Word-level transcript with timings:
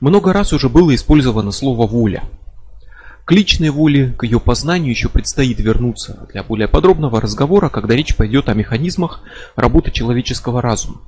Много 0.00 0.32
раз 0.32 0.52
уже 0.52 0.68
было 0.68 0.94
использовано 0.94 1.52
слово 1.52 1.86
«воля». 1.86 2.24
К 3.24 3.32
личной 3.32 3.70
воле, 3.70 4.14
к 4.16 4.22
ее 4.22 4.38
познанию 4.38 4.90
еще 4.90 5.08
предстоит 5.08 5.58
вернуться 5.58 6.28
для 6.32 6.44
более 6.44 6.68
подробного 6.68 7.20
разговора, 7.20 7.68
когда 7.68 7.96
речь 7.96 8.14
пойдет 8.14 8.48
о 8.48 8.54
механизмах 8.54 9.22
работы 9.56 9.90
человеческого 9.90 10.62
разума. 10.62 11.00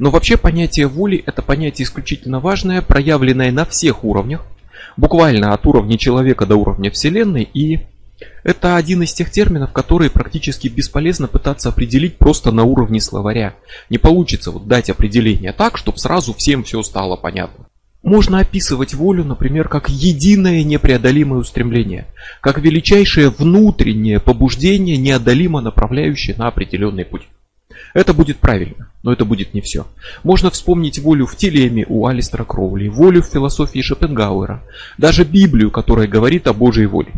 Но 0.00 0.10
вообще 0.10 0.36
понятие 0.36 0.88
воли– 0.88 1.22
это 1.26 1.42
понятие 1.42 1.84
исключительно 1.84 2.40
важное, 2.40 2.82
проявленное 2.82 3.52
на 3.52 3.64
всех 3.64 4.02
уровнях, 4.02 4.44
буквально 4.96 5.52
от 5.54 5.64
уровня 5.66 5.96
человека 5.96 6.44
до 6.44 6.56
уровня 6.56 6.90
Вселенной, 6.90 7.48
и 7.54 7.80
это 8.42 8.76
один 8.76 9.02
из 9.02 9.12
тех 9.12 9.30
терминов, 9.30 9.72
которые 9.72 10.10
практически 10.10 10.68
бесполезно 10.68 11.28
пытаться 11.28 11.68
определить 11.68 12.18
просто 12.18 12.50
на 12.50 12.64
уровне 12.64 13.00
словаря. 13.00 13.54
Не 13.90 13.98
получится 13.98 14.50
вот 14.50 14.66
дать 14.66 14.90
определение 14.90 15.52
так, 15.52 15.78
чтобы 15.78 15.98
сразу 15.98 16.34
всем 16.34 16.64
все 16.64 16.82
стало 16.82 17.16
понятно. 17.16 17.66
Можно 18.04 18.40
описывать 18.40 18.92
волю, 18.92 19.24
например, 19.24 19.66
как 19.68 19.88
единое 19.88 20.62
непреодолимое 20.62 21.40
устремление, 21.40 22.06
как 22.42 22.58
величайшее 22.58 23.30
внутреннее 23.30 24.20
побуждение, 24.20 24.98
неодолимо 24.98 25.62
направляющее 25.62 26.36
на 26.36 26.48
определенный 26.48 27.06
путь. 27.06 27.22
Это 27.94 28.12
будет 28.12 28.36
правильно, 28.36 28.90
но 29.02 29.10
это 29.10 29.24
будет 29.24 29.54
не 29.54 29.62
все. 29.62 29.86
Можно 30.22 30.50
вспомнить 30.50 30.98
волю 30.98 31.24
в 31.24 31.34
телеме 31.36 31.86
у 31.88 32.06
Алистера 32.06 32.44
Кроули, 32.44 32.88
волю 32.88 33.22
в 33.22 33.26
философии 33.26 33.80
Шопенгауэра, 33.80 34.62
даже 34.98 35.24
Библию, 35.24 35.70
которая 35.70 36.06
говорит 36.06 36.46
о 36.46 36.52
Божьей 36.52 36.86
воле. 36.86 37.12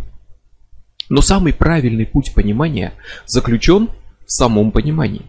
Но 1.09 1.21
самый 1.21 1.53
правильный 1.53 2.07
путь 2.07 2.33
понимания 2.33 2.93
заключен 3.27 3.89
в 4.25 4.30
самом 4.30 4.71
понимании. 4.71 5.23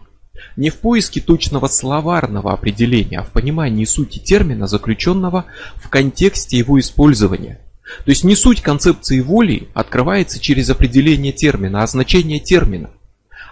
Не 0.56 0.70
в 0.70 0.76
поиске 0.76 1.20
точного 1.20 1.66
словарного 1.66 2.52
определения, 2.52 3.20
а 3.20 3.24
в 3.24 3.30
понимании 3.30 3.84
сути 3.84 4.18
термина, 4.18 4.66
заключенного 4.66 5.46
в 5.76 5.88
контексте 5.88 6.58
его 6.58 6.78
использования. 6.78 7.60
То 8.04 8.10
есть 8.10 8.24
не 8.24 8.36
суть 8.36 8.60
концепции 8.60 9.20
воли 9.20 9.68
открывается 9.74 10.38
через 10.38 10.68
определение 10.70 11.32
термина, 11.32 11.82
а 11.82 11.86
значение 11.86 12.38
термина 12.38 12.90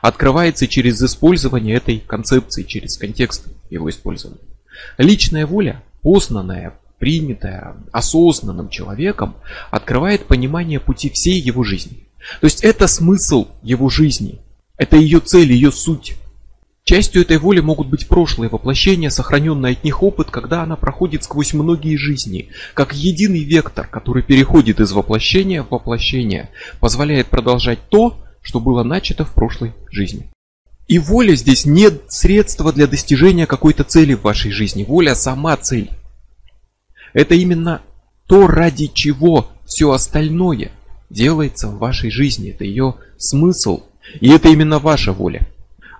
открывается 0.02 0.66
через 0.68 1.02
использование 1.02 1.76
этой 1.76 1.98
концепции, 1.98 2.62
через 2.62 2.96
контекст 2.96 3.46
его 3.70 3.88
использования. 3.90 4.40
Личная 4.98 5.46
воля, 5.46 5.82
познанная, 6.02 6.74
принятая 6.98 7.76
осознанным 7.92 8.68
человеком, 8.68 9.36
открывает 9.70 10.26
понимание 10.26 10.80
пути 10.80 11.10
всей 11.10 11.40
его 11.40 11.64
жизни. 11.64 12.06
То 12.40 12.46
есть 12.46 12.62
это 12.62 12.86
смысл 12.86 13.48
его 13.62 13.88
жизни, 13.88 14.40
это 14.76 14.96
ее 14.96 15.20
цель, 15.20 15.52
ее 15.52 15.72
суть. 15.72 16.14
Частью 16.88 17.22
этой 17.22 17.38
воли 17.38 17.58
могут 17.58 17.88
быть 17.88 18.06
прошлые 18.06 18.48
воплощения, 18.48 19.10
сохраненный 19.10 19.72
от 19.72 19.82
них 19.82 20.04
опыт, 20.04 20.30
когда 20.30 20.62
она 20.62 20.76
проходит 20.76 21.24
сквозь 21.24 21.52
многие 21.52 21.96
жизни, 21.96 22.50
как 22.74 22.94
единый 22.94 23.42
вектор, 23.42 23.88
который 23.88 24.22
переходит 24.22 24.78
из 24.78 24.92
воплощения 24.92 25.64
в 25.64 25.70
воплощение, 25.70 26.50
позволяет 26.78 27.26
продолжать 27.26 27.80
то, 27.88 28.16
что 28.40 28.60
было 28.60 28.84
начато 28.84 29.24
в 29.24 29.34
прошлой 29.34 29.72
жизни. 29.90 30.30
И 30.86 31.00
воля 31.00 31.34
здесь 31.34 31.64
не 31.64 31.88
средство 32.06 32.72
для 32.72 32.86
достижения 32.86 33.46
какой-то 33.46 33.82
цели 33.82 34.14
в 34.14 34.22
вашей 34.22 34.52
жизни. 34.52 34.84
Воля 34.84 35.16
сама 35.16 35.56
цель. 35.56 35.90
Это 37.12 37.34
именно 37.34 37.82
то, 38.28 38.46
ради 38.46 38.86
чего 38.86 39.48
все 39.66 39.90
остальное 39.90 40.70
делается 41.10 41.66
в 41.66 41.78
вашей 41.78 42.12
жизни. 42.12 42.50
Это 42.50 42.62
ее 42.62 42.94
смысл. 43.18 43.82
И 44.20 44.28
это 44.28 44.50
именно 44.50 44.78
ваша 44.78 45.12
воля. 45.12 45.48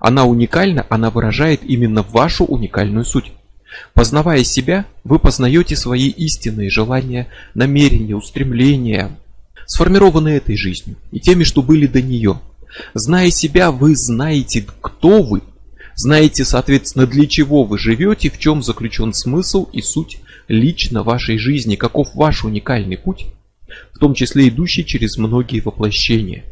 Она 0.01 0.25
уникальна, 0.25 0.87
она 0.89 1.11
выражает 1.11 1.63
именно 1.65 2.03
вашу 2.03 2.45
уникальную 2.45 3.05
суть. 3.05 3.33
Познавая 3.95 4.45
себя, 4.45 4.87
вы 5.05 5.19
познаете 5.19 5.77
свои 5.77 6.09
истинные 6.09 6.71
желания, 6.71 7.29
намерения, 7.55 8.17
устремления, 8.17 9.11
сформированные 9.67 10.39
этой 10.39 10.57
жизнью 10.57 10.97
и 11.13 11.21
теми, 11.21 11.45
что 11.45 11.63
были 11.63 11.87
до 11.87 12.01
нее. 12.01 12.41
Зная 12.95 13.31
себя, 13.31 13.71
вы 13.71 13.97
знаете, 13.97 14.65
кто 14.81 15.23
вы, 15.23 15.43
знаете, 15.95 16.45
соответственно, 16.45 17.07
для 17.07 17.27
чего 17.27 17.65
вы 17.65 17.79
живете, 17.79 18.31
в 18.31 18.39
чем 18.39 18.63
заключен 18.63 19.13
смысл 19.13 19.69
и 19.73 19.81
суть 19.81 20.21
лично 20.49 21.03
вашей 21.03 21.39
жизни, 21.39 21.77
каков 21.77 22.15
ваш 22.15 22.45
уникальный 22.45 22.99
путь, 22.99 23.27
в 23.93 23.99
том 23.99 24.15
числе 24.15 24.49
идущий 24.49 24.85
через 24.85 25.17
многие 25.17 25.61
воплощения. 25.61 26.45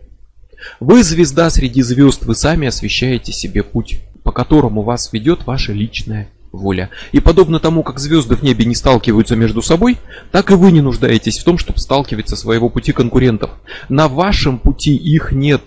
Вы 0.80 1.02
звезда 1.02 1.50
среди 1.50 1.82
звезд, 1.82 2.24
вы 2.24 2.34
сами 2.34 2.68
освещаете 2.68 3.32
себе 3.32 3.62
путь, 3.62 4.00
по 4.22 4.32
которому 4.32 4.82
вас 4.82 5.12
ведет 5.12 5.46
ваша 5.46 5.72
личная 5.72 6.28
воля. 6.52 6.90
И 7.12 7.20
подобно 7.20 7.60
тому, 7.60 7.82
как 7.82 7.98
звезды 7.98 8.36
в 8.36 8.42
небе 8.42 8.64
не 8.64 8.74
сталкиваются 8.74 9.36
между 9.36 9.62
собой, 9.62 9.98
так 10.30 10.50
и 10.50 10.54
вы 10.54 10.72
не 10.72 10.80
нуждаетесь 10.80 11.38
в 11.38 11.44
том, 11.44 11.58
чтобы 11.58 11.78
сталкивать 11.78 12.28
со 12.28 12.36
своего 12.36 12.68
пути 12.68 12.92
конкурентов. 12.92 13.50
На 13.88 14.08
вашем 14.08 14.58
пути 14.58 14.94
их 14.96 15.32
нет. 15.32 15.62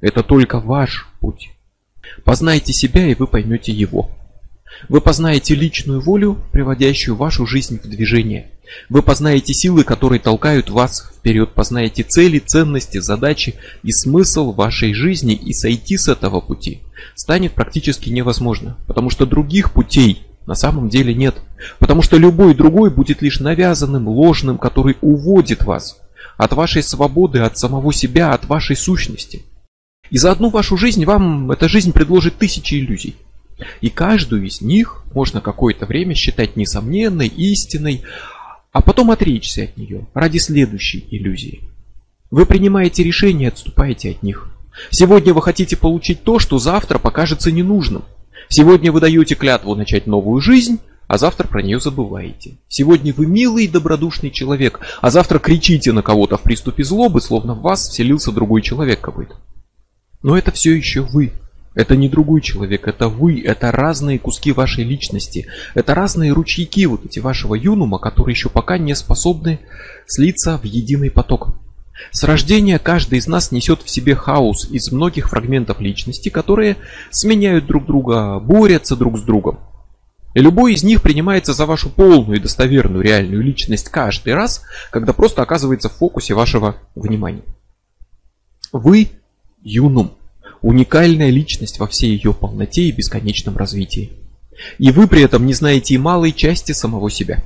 Это 0.00 0.22
только 0.22 0.60
ваш 0.60 1.08
путь. 1.20 1.50
Познайте 2.24 2.72
себя, 2.72 3.06
и 3.06 3.14
вы 3.14 3.26
поймете 3.26 3.72
его. 3.72 4.10
Вы 4.88 5.00
познаете 5.00 5.54
личную 5.54 6.00
волю, 6.00 6.38
приводящую 6.52 7.16
вашу 7.16 7.46
жизнь 7.46 7.78
в 7.82 7.88
движение. 7.88 8.50
Вы 8.88 9.02
познаете 9.02 9.52
силы, 9.52 9.84
которые 9.84 10.20
толкают 10.20 10.70
вас 10.70 11.10
вперед, 11.18 11.52
познаете 11.54 12.02
цели, 12.02 12.38
ценности, 12.38 12.98
задачи 12.98 13.54
и 13.82 13.92
смысл 13.92 14.52
вашей 14.52 14.94
жизни, 14.94 15.34
и 15.34 15.52
сойти 15.52 15.96
с 15.96 16.08
этого 16.08 16.40
пути 16.40 16.82
станет 17.14 17.52
практически 17.52 18.10
невозможно, 18.10 18.76
потому 18.86 19.10
что 19.10 19.26
других 19.26 19.72
путей 19.72 20.22
на 20.46 20.54
самом 20.54 20.88
деле 20.88 21.14
нет. 21.14 21.36
Потому 21.78 22.02
что 22.02 22.16
любой 22.16 22.54
другой 22.54 22.90
будет 22.90 23.22
лишь 23.22 23.40
навязанным, 23.40 24.08
ложным, 24.08 24.58
который 24.58 24.96
уводит 25.00 25.64
вас 25.64 26.00
от 26.36 26.52
вашей 26.52 26.82
свободы, 26.82 27.40
от 27.40 27.58
самого 27.58 27.92
себя, 27.92 28.32
от 28.32 28.46
вашей 28.46 28.76
сущности. 28.76 29.42
И 30.10 30.18
за 30.18 30.32
одну 30.32 30.50
вашу 30.50 30.76
жизнь 30.76 31.04
вам 31.04 31.50
эта 31.52 31.68
жизнь 31.68 31.92
предложит 31.92 32.38
тысячи 32.38 32.74
иллюзий. 32.74 33.16
И 33.80 33.90
каждую 33.90 34.46
из 34.46 34.60
них 34.60 35.04
можно 35.14 35.40
какое-то 35.40 35.86
время 35.86 36.14
считать 36.14 36.56
несомненной, 36.56 37.28
истинной, 37.28 38.02
а 38.72 38.82
потом 38.82 39.10
отречься 39.10 39.64
от 39.64 39.76
нее 39.76 40.06
ради 40.14 40.38
следующей 40.38 41.06
иллюзии. 41.10 41.62
Вы 42.30 42.46
принимаете 42.46 43.02
решение 43.02 43.48
и 43.48 43.52
отступаете 43.52 44.10
от 44.10 44.22
них. 44.22 44.48
Сегодня 44.90 45.34
вы 45.34 45.42
хотите 45.42 45.76
получить 45.76 46.22
то, 46.22 46.38
что 46.38 46.58
завтра 46.58 46.98
покажется 46.98 47.50
ненужным. 47.50 48.04
Сегодня 48.48 48.92
вы 48.92 49.00
даете 49.00 49.34
клятву 49.34 49.74
начать 49.74 50.06
новую 50.06 50.40
жизнь, 50.40 50.78
а 51.06 51.18
завтра 51.18 51.48
про 51.48 51.60
нее 51.60 51.80
забываете. 51.80 52.58
Сегодня 52.68 53.12
вы 53.12 53.26
милый 53.26 53.64
и 53.64 53.68
добродушный 53.68 54.30
человек, 54.30 54.80
а 55.00 55.10
завтра 55.10 55.40
кричите 55.40 55.92
на 55.92 56.02
кого-то 56.02 56.36
в 56.36 56.42
приступе 56.42 56.84
злобы, 56.84 57.20
словно 57.20 57.54
в 57.54 57.62
вас 57.62 57.88
вселился 57.88 58.30
другой 58.30 58.62
человек 58.62 59.00
какой-то. 59.00 59.34
Но 60.22 60.38
это 60.38 60.52
все 60.52 60.72
еще 60.72 61.00
вы. 61.00 61.32
Это 61.74 61.94
не 61.94 62.08
другой 62.08 62.40
человек, 62.40 62.88
это 62.88 63.08
вы, 63.08 63.40
это 63.40 63.70
разные 63.70 64.18
куски 64.18 64.50
вашей 64.50 64.82
личности, 64.82 65.46
это 65.74 65.94
разные 65.94 66.32
ручейки 66.32 66.84
вот 66.86 67.04
эти 67.04 67.20
вашего 67.20 67.54
юнума, 67.54 67.98
которые 67.98 68.34
еще 68.34 68.48
пока 68.48 68.76
не 68.76 68.94
способны 68.96 69.60
слиться 70.06 70.58
в 70.58 70.64
единый 70.64 71.10
поток. 71.12 71.54
С 72.10 72.24
рождения 72.24 72.78
каждый 72.78 73.18
из 73.18 73.28
нас 73.28 73.52
несет 73.52 73.82
в 73.82 73.90
себе 73.90 74.16
хаос 74.16 74.68
из 74.68 74.90
многих 74.90 75.28
фрагментов 75.28 75.80
личности, 75.80 76.28
которые 76.28 76.76
сменяют 77.10 77.66
друг 77.66 77.86
друга, 77.86 78.40
борются 78.40 78.96
друг 78.96 79.18
с 79.18 79.22
другом. 79.22 79.60
И 80.34 80.40
любой 80.40 80.74
из 80.74 80.82
них 80.82 81.02
принимается 81.02 81.52
за 81.52 81.66
вашу 81.66 81.90
полную 81.90 82.38
и 82.38 82.42
достоверную 82.42 83.02
реальную 83.02 83.42
личность 83.42 83.88
каждый 83.88 84.34
раз, 84.34 84.62
когда 84.90 85.12
просто 85.12 85.42
оказывается 85.42 85.88
в 85.88 85.94
фокусе 85.94 86.34
вашего 86.34 86.76
внимания. 86.94 87.42
Вы 88.72 89.10
юнум, 89.62 90.16
уникальная 90.62 91.30
личность 91.30 91.78
во 91.78 91.86
всей 91.86 92.12
ее 92.12 92.32
полноте 92.32 92.82
и 92.82 92.92
бесконечном 92.92 93.56
развитии. 93.56 94.12
И 94.78 94.90
вы 94.90 95.08
при 95.08 95.22
этом 95.22 95.46
не 95.46 95.54
знаете 95.54 95.94
и 95.94 95.98
малой 95.98 96.32
части 96.32 96.72
самого 96.72 97.10
себя. 97.10 97.42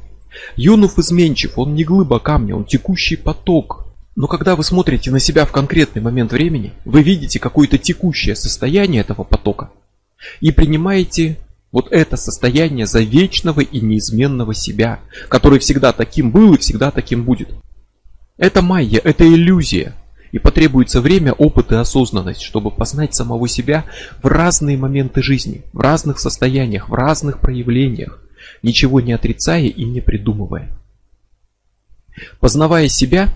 Юнуф 0.57 0.99
изменчив, 0.99 1.59
он 1.59 1.75
не 1.75 1.85
глыба 1.85 2.19
камня, 2.19 2.57
он 2.57 2.65
текущий 2.65 3.17
поток, 3.17 3.87
но 4.17 4.27
когда 4.27 4.57
вы 4.57 4.65
смотрите 4.65 5.11
на 5.11 5.19
себя 5.19 5.45
в 5.45 5.53
конкретный 5.53 6.03
момент 6.03 6.33
времени, 6.33 6.73
вы 6.85 7.03
видите 7.03 7.39
какое-то 7.39 7.79
текущее 7.79 8.37
состояние 8.37 9.01
этого 9.01 9.25
потока 9.25 9.71
и 10.41 10.53
принимаете 10.53 11.39
вот 11.73 11.89
это 11.91 12.17
состояние 12.17 12.87
за 12.87 13.01
вечного 13.01 13.61
и 13.61 13.81
неизменного 13.81 14.55
себя, 14.55 15.01
который 15.29 15.59
всегда 15.59 15.93
таким 15.93 16.31
был 16.31 16.55
и 16.55 16.59
всегда 16.59 16.93
таким 16.93 17.25
будет. 17.25 17.49
Это 18.37 18.63
майя, 18.63 19.01
это 19.03 19.25
иллюзия. 19.27 19.97
И 20.35 20.41
потребуется 20.41 21.01
время, 21.01 21.33
опыт 21.33 21.71
и 21.71 21.77
осознанность, 21.77 22.43
чтобы 22.43 22.73
познать 22.73 23.15
самого 23.15 23.47
себя 23.47 23.85
в 24.21 24.27
разные 24.27 24.77
моменты 24.77 25.23
жизни, 25.23 25.63
в 25.73 25.79
разных 25.79 26.19
состояниях, 26.19 26.89
в 26.89 26.93
разных 26.95 27.39
проявлениях, 27.39 28.21
ничего 28.61 29.01
не 29.01 29.13
отрицая 29.13 29.67
и 29.67 29.85
не 29.85 30.01
придумывая. 30.01 30.77
Познавая 32.41 32.89
себя, 32.89 33.33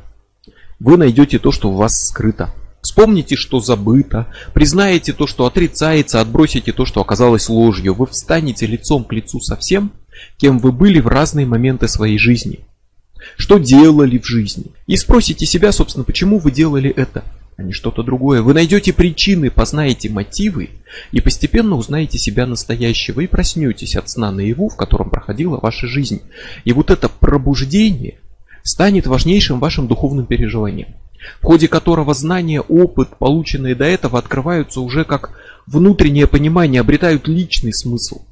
вы 0.80 0.96
найдете 0.96 1.38
то, 1.38 1.52
что 1.52 1.70
в 1.70 1.76
вас 1.76 1.92
скрыто. 2.08 2.52
Вспомните, 2.82 3.36
что 3.36 3.60
забыто, 3.60 4.26
признаете 4.52 5.12
то, 5.12 5.28
что 5.28 5.46
отрицается, 5.46 6.20
отбросите 6.20 6.72
то, 6.72 6.84
что 6.84 7.00
оказалось 7.00 7.48
ложью. 7.48 7.94
Вы 7.94 8.06
встанете 8.06 8.66
лицом 8.66 9.04
к 9.04 9.12
лицу 9.12 9.38
со 9.38 9.54
всем, 9.54 9.92
кем 10.36 10.58
вы 10.58 10.72
были 10.72 10.98
в 10.98 11.06
разные 11.06 11.46
моменты 11.46 11.86
своей 11.86 12.18
жизни, 12.18 12.66
что 13.36 13.58
делали 13.58 14.18
в 14.18 14.26
жизни. 14.26 14.66
И 14.86 14.96
спросите 14.96 15.46
себя, 15.46 15.72
собственно, 15.72 16.04
почему 16.04 16.38
вы 16.38 16.50
делали 16.50 16.90
это, 16.90 17.24
а 17.56 17.62
не 17.62 17.72
что-то 17.72 18.02
другое. 18.02 18.42
Вы 18.42 18.54
найдете 18.54 18.92
причины, 18.92 19.50
познаете 19.50 20.08
мотивы 20.10 20.70
и 21.12 21.20
постепенно 21.20 21.76
узнаете 21.76 22.18
себя 22.18 22.46
настоящего 22.46 23.20
и 23.20 23.26
проснетесь 23.26 23.96
от 23.96 24.08
сна 24.08 24.30
наяву, 24.30 24.68
в 24.68 24.76
котором 24.76 25.10
проходила 25.10 25.58
ваша 25.60 25.86
жизнь. 25.86 26.22
И 26.64 26.72
вот 26.72 26.90
это 26.90 27.08
пробуждение 27.08 28.18
станет 28.62 29.06
важнейшим 29.06 29.60
вашим 29.60 29.88
духовным 29.88 30.26
переживанием 30.26 30.94
в 31.40 31.44
ходе 31.44 31.68
которого 31.68 32.14
знания, 32.14 32.60
опыт, 32.60 33.16
полученные 33.18 33.74
до 33.74 33.84
этого, 33.84 34.18
открываются 34.18 34.80
уже 34.80 35.04
как 35.04 35.32
внутреннее 35.66 36.26
понимание, 36.26 36.80
обретают 36.80 37.28
личный 37.28 37.72
смысл. 37.72 38.22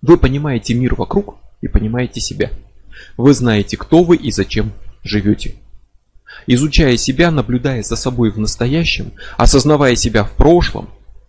Вы 0.00 0.16
понимаете 0.16 0.74
мир 0.74 0.94
вокруг 0.94 1.36
и 1.60 1.68
понимаете 1.68 2.20
себя. 2.20 2.50
Вы 3.16 3.34
знаете, 3.34 3.76
кто 3.76 4.04
вы 4.04 4.16
и 4.16 4.30
зачем 4.30 4.72
живете. 5.02 5.54
Изучая 6.46 6.96
себя, 6.96 7.30
наблюдая 7.30 7.82
за 7.82 7.96
собой 7.96 8.30
в 8.30 8.38
настоящем, 8.38 9.12
осознавая 9.36 9.96
себя 9.96 10.24
в 10.24 10.32
прошлом, 10.32 10.88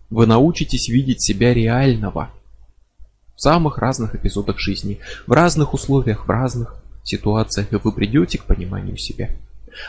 вы 0.10 0.26
научитесь 0.26 0.90
видеть 0.90 1.22
себя 1.22 1.54
реального 1.54 2.32
в 3.36 3.42
самых 3.42 3.78
разных 3.80 4.16
эпизодах 4.16 4.60
жизни, 4.60 5.00
в 5.28 5.32
разных 5.32 5.74
условиях, 5.74 6.28
в 6.28 6.30
разных 6.30 6.76
ситуациях, 7.04 7.74
и 7.74 7.76
вы 7.76 7.92
придете 7.92 8.38
к 8.38 8.46
пониманию 8.46 8.98
себя. 8.98 9.30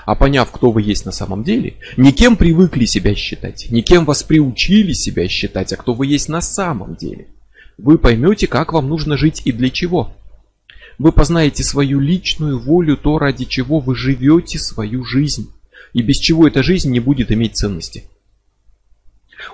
А 0.07 0.15
поняв, 0.15 0.51
кто 0.51 0.71
вы 0.73 0.83
есть 0.83 1.05
на 1.05 1.13
самом 1.13 1.45
деле, 1.45 1.75
не 1.97 2.13
кем 2.13 2.37
привыкли 2.37 2.87
себя 2.87 3.15
считать, 3.15 3.71
не 3.71 3.83
кем 3.83 4.07
вас 4.07 4.23
приучили 4.23 4.93
себя 4.93 5.29
считать, 5.29 5.73
а 5.73 5.77
кто 5.77 5.93
вы 5.93 6.07
есть 6.07 6.29
на 6.29 6.41
самом 6.41 6.97
деле, 6.97 7.29
вы 7.77 7.99
поймете, 7.99 8.47
как 8.47 8.73
вам 8.73 8.89
нужно 8.89 9.17
жить 9.17 9.43
и 9.45 9.53
для 9.53 9.69
чего. 9.69 10.15
Вы 10.99 11.13
познаете 11.13 11.65
свою 11.65 12.01
личную 12.01 12.59
волю, 12.59 12.97
то, 12.97 13.19
ради 13.19 13.45
чего 13.45 13.81
вы 13.81 13.97
живете 13.97 14.59
свою 14.59 15.05
жизнь, 15.05 15.51
и 15.93 16.03
без 16.03 16.17
чего 16.17 16.47
эта 16.47 16.63
жизнь 16.63 16.91
не 16.91 17.01
будет 17.01 17.33
иметь 17.33 17.57
ценности. 17.57 18.05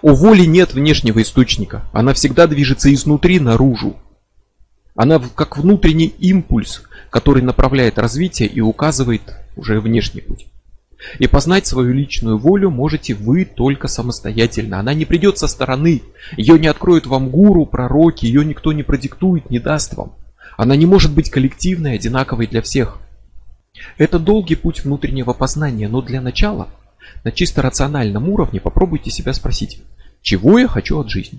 У 0.03 0.15
воли 0.15 0.45
нет 0.45 0.75
внешнего 0.75 1.23
источника, 1.23 1.85
она 1.93 2.15
всегда 2.15 2.47
движется 2.47 2.93
изнутри 2.93 3.41
наружу. 3.41 3.97
Она 4.95 5.19
как 5.19 5.57
внутренний 5.57 6.13
импульс, 6.19 6.83
который 7.11 7.43
направляет 7.43 7.99
развитие 7.99 8.49
и 8.49 8.61
указывает 8.61 9.23
уже 9.57 9.81
внешний 9.81 10.21
путь. 10.21 10.47
И 11.19 11.27
познать 11.27 11.67
свою 11.67 11.95
личную 11.95 12.37
волю 12.37 12.71
можете 12.71 13.15
вы 13.15 13.47
только 13.47 13.89
самостоятельно. 13.89 14.79
Она 14.79 14.93
не 14.93 15.07
придет 15.07 15.39
со 15.39 15.47
стороны. 15.47 16.03
Ее 16.37 16.59
не 16.59 16.67
откроют 16.67 17.07
вам 17.07 17.31
гуру, 17.31 17.65
пророки, 17.65 18.27
ее 18.27 18.45
никто 18.45 18.73
не 18.73 18.83
продиктует, 18.83 19.49
не 19.49 19.59
даст 19.59 19.95
вам. 19.95 20.13
Она 20.61 20.77
не 20.77 20.85
может 20.85 21.15
быть 21.15 21.31
коллективной, 21.31 21.95
одинаковой 21.95 22.47
для 22.47 22.61
всех. 22.61 22.99
Это 23.97 24.19
долгий 24.19 24.57
путь 24.57 24.85
внутреннего 24.85 25.33
познания, 25.33 25.89
но 25.89 26.03
для 26.03 26.21
начала 26.21 26.69
на 27.25 27.33
чисто 27.33 27.63
рациональном 27.63 28.29
уровне 28.29 28.61
попробуйте 28.61 29.11
себя 29.11 29.33
спросить, 29.33 29.81
чего 30.21 30.59
я 30.59 30.69
хочу 30.69 31.01
от 31.01 31.09
жизни? 31.09 31.39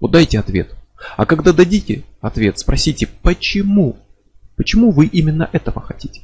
Вот 0.00 0.10
дайте 0.10 0.40
ответ. 0.40 0.74
А 1.16 1.26
когда 1.26 1.52
дадите 1.52 2.02
ответ, 2.20 2.58
спросите, 2.58 3.06
почему? 3.22 3.98
Почему 4.56 4.90
вы 4.90 5.06
именно 5.06 5.48
этого 5.52 5.80
хотите? 5.80 6.22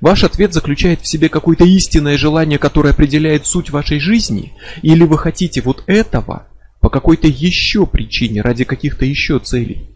Ваш 0.00 0.22
ответ 0.22 0.54
заключает 0.54 1.00
в 1.00 1.08
себе 1.08 1.28
какое-то 1.28 1.64
истинное 1.64 2.16
желание, 2.16 2.60
которое 2.60 2.90
определяет 2.90 3.46
суть 3.46 3.70
вашей 3.70 3.98
жизни? 3.98 4.52
Или 4.82 5.02
вы 5.02 5.18
хотите 5.18 5.60
вот 5.60 5.82
этого 5.88 6.46
по 6.78 6.88
какой-то 6.88 7.26
еще 7.26 7.84
причине, 7.84 8.42
ради 8.42 8.62
каких-то 8.62 9.04
еще 9.04 9.40
целей? 9.40 9.95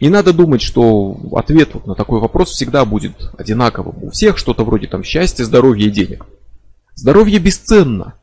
Не 0.00 0.08
надо 0.08 0.32
думать, 0.32 0.62
что 0.62 1.16
ответ 1.32 1.74
вот 1.74 1.86
на 1.86 1.94
такой 1.94 2.20
вопрос 2.20 2.50
всегда 2.50 2.84
будет 2.84 3.12
одинаковым. 3.38 4.04
У 4.04 4.10
всех 4.10 4.38
что-то 4.38 4.64
вроде 4.64 4.88
там 4.88 5.04
счастья, 5.04 5.44
здоровья 5.44 5.86
и 5.86 5.90
денег. 5.90 6.26
Здоровье 6.94 7.38
бесценно. 7.38 8.14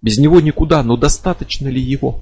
Без 0.00 0.18
него 0.18 0.40
никуда, 0.40 0.82
но 0.82 0.96
достаточно 0.96 1.68
ли 1.68 1.80
его? 1.80 2.20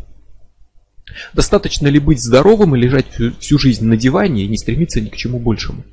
Достаточно 1.32 1.88
ли 1.88 1.98
быть 1.98 2.22
здоровым 2.22 2.76
и 2.76 2.78
лежать 2.78 3.10
всю, 3.10 3.32
всю 3.38 3.58
жизнь 3.58 3.84
на 3.84 3.96
диване 3.96 4.44
и 4.44 4.48
не 4.48 4.58
стремиться 4.58 5.00
ни 5.00 5.08
к 5.08 5.16
чему 5.16 5.38
большему? 5.38 5.84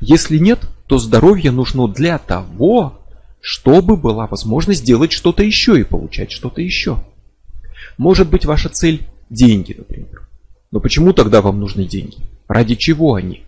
Если 0.00 0.38
нет, 0.38 0.60
то 0.86 0.98
здоровье 0.98 1.50
нужно 1.50 1.86
для 1.86 2.18
того, 2.18 2.98
чтобы 3.40 3.96
была 3.96 4.26
возможность 4.26 4.84
делать 4.84 5.12
что-то 5.12 5.42
еще 5.42 5.78
и 5.78 5.84
получать 5.84 6.32
что-то 6.32 6.60
еще. 6.60 7.04
Может 7.96 8.28
быть 8.28 8.44
ваша 8.44 8.68
цель 8.68 9.06
деньги, 9.30 9.74
например. 9.76 10.17
Но 10.70 10.80
почему 10.80 11.12
тогда 11.12 11.40
вам 11.40 11.60
нужны 11.60 11.84
деньги? 11.84 12.18
Ради 12.46 12.74
чего 12.74 13.14
они? 13.14 13.42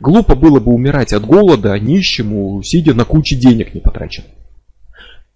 Глупо 0.00 0.34
было 0.34 0.60
бы 0.60 0.72
умирать 0.72 1.12
от 1.12 1.24
голода, 1.24 1.78
нищему, 1.78 2.62
сидя 2.62 2.94
на 2.94 3.04
куче 3.04 3.36
денег 3.36 3.74
не 3.74 3.80
потраченных. 3.80 4.30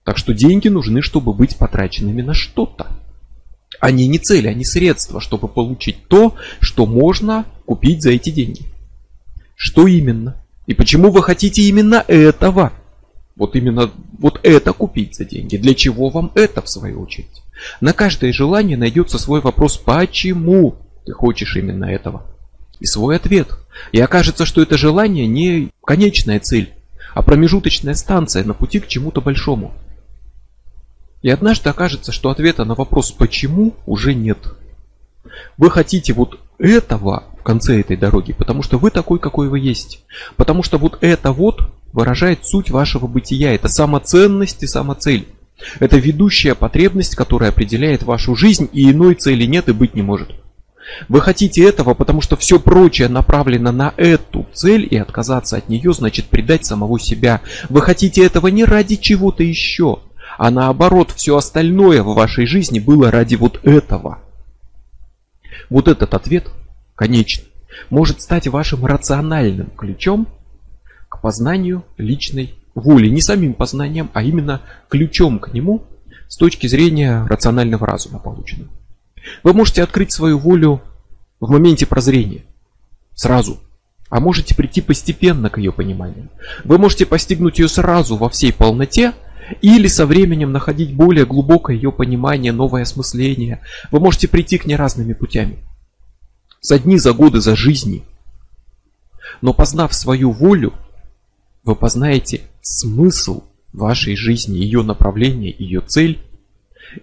Так 0.04 0.16
что 0.16 0.32
деньги 0.32 0.68
нужны, 0.68 1.02
чтобы 1.02 1.32
быть 1.32 1.56
потраченными 1.56 2.22
на 2.22 2.34
что-то. 2.34 2.88
Они 3.78 4.08
не 4.08 4.18
цели, 4.18 4.48
они 4.48 4.64
средства, 4.64 5.20
чтобы 5.20 5.48
получить 5.48 6.06
то, 6.08 6.34
что 6.58 6.86
можно 6.86 7.46
купить 7.64 8.02
за 8.02 8.10
эти 8.10 8.30
деньги. 8.30 8.62
Что 9.54 9.86
именно? 9.86 10.42
И 10.66 10.74
почему 10.74 11.10
вы 11.10 11.22
хотите 11.22 11.62
именно 11.62 12.04
этого? 12.08 12.72
Вот 13.36 13.56
именно 13.56 13.90
вот 14.18 14.40
это 14.42 14.72
купить 14.72 15.16
за 15.16 15.24
деньги. 15.24 15.56
Для 15.56 15.74
чего 15.74 16.10
вам 16.10 16.32
это 16.34 16.60
в 16.62 16.68
свою 16.68 17.02
очередь? 17.02 17.42
На 17.80 17.92
каждое 17.92 18.32
желание 18.32 18.76
найдется 18.76 19.18
свой 19.18 19.40
вопрос 19.40 19.76
«Почему 19.76 20.76
ты 21.04 21.12
хочешь 21.12 21.56
именно 21.56 21.84
этого?» 21.84 22.22
И 22.80 22.86
свой 22.86 23.16
ответ. 23.16 23.48
И 23.92 24.00
окажется, 24.00 24.46
что 24.46 24.62
это 24.62 24.78
желание 24.78 25.26
не 25.26 25.70
конечная 25.84 26.40
цель, 26.40 26.72
а 27.14 27.22
промежуточная 27.22 27.94
станция 27.94 28.44
на 28.44 28.54
пути 28.54 28.80
к 28.80 28.88
чему-то 28.88 29.20
большому. 29.20 29.72
И 31.22 31.28
однажды 31.28 31.68
окажется, 31.68 32.12
что 32.12 32.30
ответа 32.30 32.64
на 32.64 32.74
вопрос 32.74 33.10
«почему» 33.12 33.74
уже 33.84 34.14
нет. 34.14 34.38
Вы 35.58 35.70
хотите 35.70 36.14
вот 36.14 36.38
этого 36.58 37.24
в 37.38 37.42
конце 37.42 37.80
этой 37.80 37.96
дороги, 37.96 38.32
потому 38.32 38.62
что 38.62 38.78
вы 38.78 38.90
такой, 38.90 39.18
какой 39.18 39.48
вы 39.48 39.60
есть. 39.60 40.02
Потому 40.36 40.62
что 40.62 40.78
вот 40.78 40.98
это 41.02 41.32
вот 41.32 41.70
выражает 41.92 42.46
суть 42.46 42.70
вашего 42.70 43.06
бытия. 43.06 43.54
Это 43.54 43.68
самоценность 43.68 44.62
и 44.62 44.66
самоцель. 44.66 45.26
Это 45.78 45.98
ведущая 45.98 46.54
потребность, 46.54 47.16
которая 47.16 47.50
определяет 47.50 48.02
вашу 48.02 48.34
жизнь, 48.34 48.70
и 48.72 48.90
иной 48.90 49.14
цели 49.14 49.44
нет 49.44 49.68
и 49.68 49.72
быть 49.72 49.94
не 49.94 50.02
может. 50.02 50.32
Вы 51.08 51.20
хотите 51.20 51.64
этого, 51.64 51.94
потому 51.94 52.20
что 52.20 52.36
все 52.36 52.58
прочее 52.58 53.08
направлено 53.08 53.72
на 53.72 53.94
эту 53.96 54.46
цель, 54.52 54.86
и 54.90 54.96
отказаться 54.96 55.56
от 55.56 55.68
нее 55.68 55.92
значит 55.92 56.26
предать 56.26 56.64
самого 56.64 56.98
себя. 56.98 57.40
Вы 57.68 57.82
хотите 57.82 58.24
этого 58.24 58.48
не 58.48 58.64
ради 58.64 58.96
чего-то 58.96 59.42
еще, 59.42 60.00
а 60.38 60.50
наоборот, 60.50 61.12
все 61.14 61.36
остальное 61.36 62.02
в 62.02 62.14
вашей 62.14 62.46
жизни 62.46 62.78
было 62.78 63.10
ради 63.10 63.34
вот 63.34 63.60
этого. 63.64 64.18
Вот 65.68 65.88
этот 65.88 66.14
ответ, 66.14 66.50
конечно, 66.94 67.44
может 67.90 68.20
стать 68.20 68.48
вашим 68.48 68.84
рациональным 68.84 69.70
ключом 69.70 70.28
к 71.08 71.20
познанию 71.20 71.84
личной 71.96 72.54
воли. 72.74 73.08
Не 73.08 73.20
самим 73.20 73.54
познанием, 73.54 74.10
а 74.14 74.22
именно 74.22 74.62
ключом 74.88 75.38
к 75.38 75.52
нему 75.52 75.84
с 76.28 76.36
точки 76.36 76.66
зрения 76.66 77.26
рационального 77.26 77.86
разума 77.86 78.18
полученного. 78.18 78.70
Вы 79.42 79.52
можете 79.52 79.82
открыть 79.82 80.12
свою 80.12 80.38
волю 80.38 80.82
в 81.40 81.50
моменте 81.50 81.86
прозрения, 81.86 82.44
сразу, 83.14 83.60
а 84.08 84.20
можете 84.20 84.54
прийти 84.54 84.80
постепенно 84.80 85.50
к 85.50 85.58
ее 85.58 85.72
пониманию. 85.72 86.28
Вы 86.64 86.78
можете 86.78 87.06
постигнуть 87.06 87.58
ее 87.58 87.68
сразу 87.68 88.16
во 88.16 88.28
всей 88.28 88.52
полноте, 88.52 89.14
или 89.62 89.88
со 89.88 90.06
временем 90.06 90.52
находить 90.52 90.94
более 90.94 91.26
глубокое 91.26 91.74
ее 91.76 91.92
понимание, 91.92 92.52
новое 92.52 92.82
осмысление. 92.82 93.60
Вы 93.90 94.00
можете 94.00 94.28
прийти 94.28 94.58
к 94.58 94.66
ней 94.66 94.76
разными 94.76 95.12
путями. 95.12 95.58
За 96.60 96.78
дни, 96.78 96.98
за 96.98 97.12
годы, 97.12 97.40
за 97.40 97.56
жизни. 97.56 98.04
Но 99.40 99.52
познав 99.52 99.94
свою 99.94 100.30
волю, 100.30 100.74
вы 101.64 101.74
познаете 101.74 102.42
смысл 102.60 103.44
вашей 103.72 104.16
жизни, 104.16 104.58
ее 104.58 104.82
направление, 104.82 105.54
ее 105.56 105.80
цель. 105.80 106.20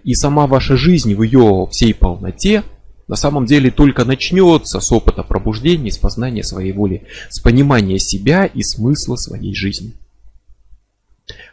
И 0.04 0.14
сама 0.14 0.46
ваша 0.46 0.76
жизнь 0.76 1.14
в 1.14 1.22
ее 1.22 1.66
всей 1.70 1.94
полноте 1.94 2.62
на 3.08 3.16
самом 3.16 3.46
деле 3.46 3.70
только 3.70 4.04
начнется 4.04 4.80
с 4.80 4.92
опыта 4.92 5.22
пробуждения, 5.22 5.90
с 5.90 5.96
познания 5.96 6.44
своей 6.44 6.72
воли, 6.72 7.06
с 7.30 7.40
понимания 7.40 7.98
себя 7.98 8.44
и 8.44 8.62
смысла 8.62 9.16
своей 9.16 9.54
жизни. 9.54 9.94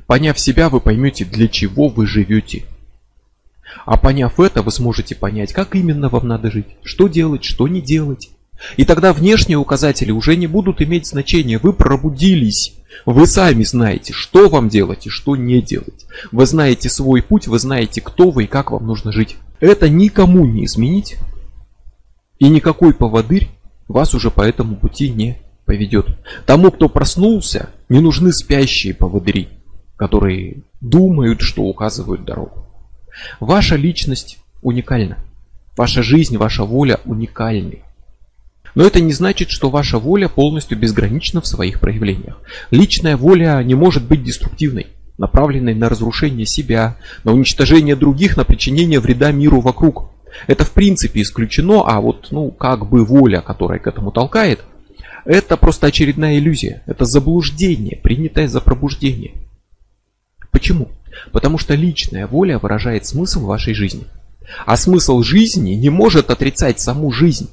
Поняв 0.06 0.40
себя, 0.40 0.70
вы 0.70 0.82
поймете, 0.82 1.26
для 1.26 1.48
чего 1.48 1.88
вы 1.88 2.06
живете. 2.06 2.66
А 3.86 3.98
поняв 3.98 4.40
это, 4.40 4.62
вы 4.62 4.72
сможете 4.72 5.16
понять, 5.16 5.54
как 5.54 5.76
именно 5.76 6.10
вам 6.10 6.28
надо 6.28 6.52
жить, 6.52 6.68
что 6.84 7.08
делать, 7.08 7.44
что 7.44 7.68
не 7.68 7.82
делать. 7.82 8.30
И 8.78 8.86
тогда 8.86 9.14
внешние 9.14 9.58
указатели 9.58 10.12
уже 10.12 10.36
не 10.36 10.48
будут 10.48 10.82
иметь 10.82 11.08
значения. 11.08 11.58
Вы 11.58 11.74
пробудились. 11.74 12.74
Вы 13.06 13.28
сами 13.28 13.64
знаете, 13.64 14.14
что 14.14 14.50
вам 14.50 14.70
делать 14.70 15.08
и 15.08 15.10
что 15.10 15.36
не 15.36 15.62
делать. 15.62 16.06
Вы 16.32 16.46
знаете 16.46 16.90
свой 16.90 17.22
путь, 17.22 17.48
вы 17.48 17.60
знаете, 17.60 18.02
кто 18.02 18.32
вы 18.32 18.46
и 18.46 18.48
как 18.48 18.72
вам 18.72 18.86
нужно 18.88 19.12
жить. 19.12 19.38
Это 19.60 19.90
никому 19.90 20.46
не 20.46 20.66
изменить. 20.66 21.18
И 22.40 22.50
никакой 22.50 22.94
поводырь 22.94 23.50
вас 23.88 24.14
уже 24.14 24.32
по 24.32 24.42
этому 24.42 24.76
пути 24.76 25.10
не 25.10 25.38
поведет. 25.66 26.08
Тому, 26.46 26.72
кто 26.72 26.90
проснулся, 26.90 27.70
не 27.90 28.00
нужны 28.00 28.32
спящие 28.32 28.94
поводыри, 28.94 29.50
которые 29.96 30.64
думают, 30.82 31.42
что 31.42 31.64
указывают 31.64 32.26
дорогу. 32.26 32.66
Ваша 33.40 33.76
личность 33.76 34.40
уникальна. 34.62 35.18
Ваша 35.78 36.04
жизнь, 36.04 36.38
ваша 36.38 36.64
воля 36.64 37.00
уникальны. 37.06 37.85
Но 38.76 38.86
это 38.86 39.00
не 39.00 39.14
значит, 39.14 39.50
что 39.50 39.70
ваша 39.70 39.98
воля 39.98 40.28
полностью 40.28 40.78
безгранична 40.78 41.42
в 41.42 41.48
своих 41.48 41.80
проявлениях. 41.80 42.38
Личная 42.72 43.16
воля 43.16 43.62
не 43.64 43.74
может 43.74 44.04
быть 44.04 44.24
деструктивной, 44.24 44.88
направленной 45.18 45.74
на 45.74 45.88
разрушение 45.88 46.46
себя, 46.46 46.98
на 47.24 47.32
уничтожение 47.32 47.96
других, 47.96 48.36
на 48.36 48.44
причинение 48.44 49.00
вреда 49.00 49.32
миру 49.32 49.62
вокруг. 49.62 50.10
Это 50.48 50.66
в 50.66 50.72
принципе 50.72 51.22
исключено, 51.22 51.84
а 51.86 52.02
вот 52.02 52.28
ну 52.32 52.52
как 52.52 52.90
бы 52.90 53.06
воля, 53.06 53.42
которая 53.42 53.80
к 53.80 53.88
этому 53.88 54.12
толкает, 54.12 54.60
это 55.24 55.56
просто 55.56 55.88
очередная 55.88 56.38
иллюзия, 56.38 56.84
это 56.86 57.06
заблуждение, 57.06 57.98
принятое 57.98 58.50
за 58.50 58.60
пробуждение. 58.60 59.34
Почему? 60.52 60.90
Потому 61.32 61.58
что 61.58 61.74
личная 61.76 62.28
воля 62.28 62.60
выражает 62.60 63.06
смысл 63.06 63.46
вашей 63.46 63.74
жизни. 63.74 64.04
А 64.66 64.76
смысл 64.78 65.24
жизни 65.24 65.72
не 65.72 65.90
может 65.90 66.30
отрицать 66.30 66.80
саму 66.80 67.12
жизнь. 67.12 67.50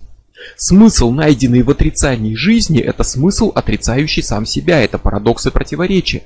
Смысл, 0.56 1.10
найденный 1.10 1.62
в 1.62 1.70
отрицании 1.70 2.34
жизни, 2.34 2.80
это 2.80 3.02
смысл, 3.04 3.52
отрицающий 3.54 4.22
сам 4.22 4.46
себя, 4.46 4.80
это 4.80 4.98
парадокс 4.98 5.46
и 5.46 5.50
противоречие. 5.50 6.24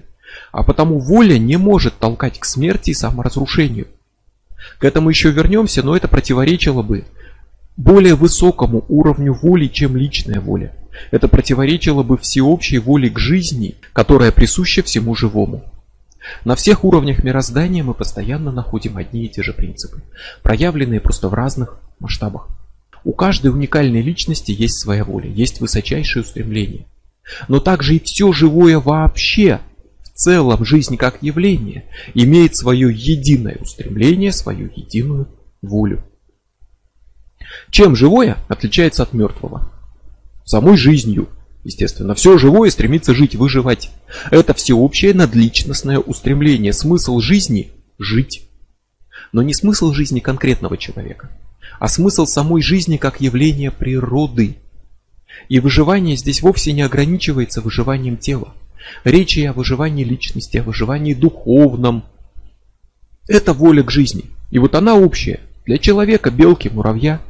А 0.53 0.63
потому 0.63 0.99
воля 0.99 1.39
не 1.39 1.57
может 1.57 1.99
толкать 1.99 2.39
к 2.39 2.45
смерти 2.45 2.91
и 2.91 2.95
саморазрушению. 2.95 3.89
К 4.79 4.85
этому 4.85 5.11
еще 5.11 5.31
вернемся, 5.31 5.83
но 5.83 5.97
это 5.97 6.09
противоречило 6.09 6.83
бы 6.83 7.05
более 7.77 8.15
высокому 8.15 8.85
уровню 8.89 9.35
воли, 9.35 9.67
чем 9.67 9.97
личная 9.97 10.41
воля. 10.41 10.75
Это 11.11 11.29
противоречило 11.29 12.03
бы 12.03 12.17
всеобщей 12.17 12.79
воле 12.79 13.11
к 13.11 13.19
жизни, 13.19 13.77
которая 13.93 14.33
присуща 14.33 14.83
всему 14.83 15.15
живому. 15.15 15.65
На 16.45 16.57
всех 16.57 16.85
уровнях 16.85 17.23
мироздания 17.23 17.85
мы 17.85 17.95
постоянно 17.95 18.51
находим 18.51 18.97
одни 18.97 19.27
и 19.27 19.29
те 19.29 19.43
же 19.43 19.53
принципы, 19.53 20.03
проявленные 20.43 21.01
просто 21.01 21.29
в 21.29 21.35
разных 21.35 21.79
масштабах. 22.01 22.49
У 23.07 23.13
каждой 23.13 23.53
уникальной 23.53 24.03
личности 24.03 24.51
есть 24.51 24.81
своя 24.81 25.05
воля, 25.05 25.31
есть 25.31 25.61
высочайшее 25.61 26.25
устремление. 26.25 26.89
Но 27.47 27.61
также 27.61 27.95
и 27.95 28.01
все 28.01 28.33
живое 28.33 28.81
вообще, 28.81 29.61
в 30.03 30.09
целом 30.19 30.65
жизнь 30.65 30.97
как 30.97 31.23
явление, 31.23 31.85
имеет 32.15 32.57
свое 32.57 32.93
единое 32.93 33.59
устремление, 33.61 34.33
свою 34.33 34.73
единую 34.75 35.29
волю. 35.63 36.03
Чем 37.71 37.95
живое 37.95 38.39
отличается 38.49 39.05
от 39.05 39.13
мертвого? 39.13 39.71
Самой 40.45 40.77
жизнью, 40.77 41.29
естественно. 41.63 42.17
Все 42.17 42.39
живое 42.39 42.71
стремится 42.71 43.15
жить, 43.15 43.37
выживать. 43.37 43.93
Это 44.33 44.53
всеобщее 44.53 45.15
надличностное 45.15 46.01
устремление. 46.01 46.73
Смысл 46.73 47.21
жизни– 47.21 47.71
жить. 48.01 48.49
Но 49.31 49.43
не 49.43 49.55
смысл 49.55 49.93
жизни 49.93 50.19
конкретного 50.19 50.77
человека– 50.77 51.31
а 51.79 51.89
смысл 51.89 52.27
самой 52.27 52.63
жизни 52.63 52.97
как 52.97 53.21
явления 53.21 53.71
природы. 53.71 54.57
И 55.49 55.61
выживание 55.61 56.17
здесь 56.17 56.43
вовсе 56.43 56.73
не 56.73 56.83
ограничивается 56.83 57.61
выживанием 57.61 58.17
тела. 58.17 58.55
Речь 59.05 59.37
и 59.37 59.45
о 59.45 59.53
выживании 59.53 60.05
личности, 60.05 60.59
о 60.59 60.63
выживании 60.63 61.15
духовном. 61.15 62.05
Это 63.29 63.53
воля 63.53 63.83
к 63.83 63.91
жизни. 63.91 64.25
И 64.51 64.59
вот 64.59 64.75
она 64.75 64.95
общая 64.95 65.41
для 65.65 65.79
человека, 65.79 66.31
белки, 66.31 66.69
муравья. 66.69 67.21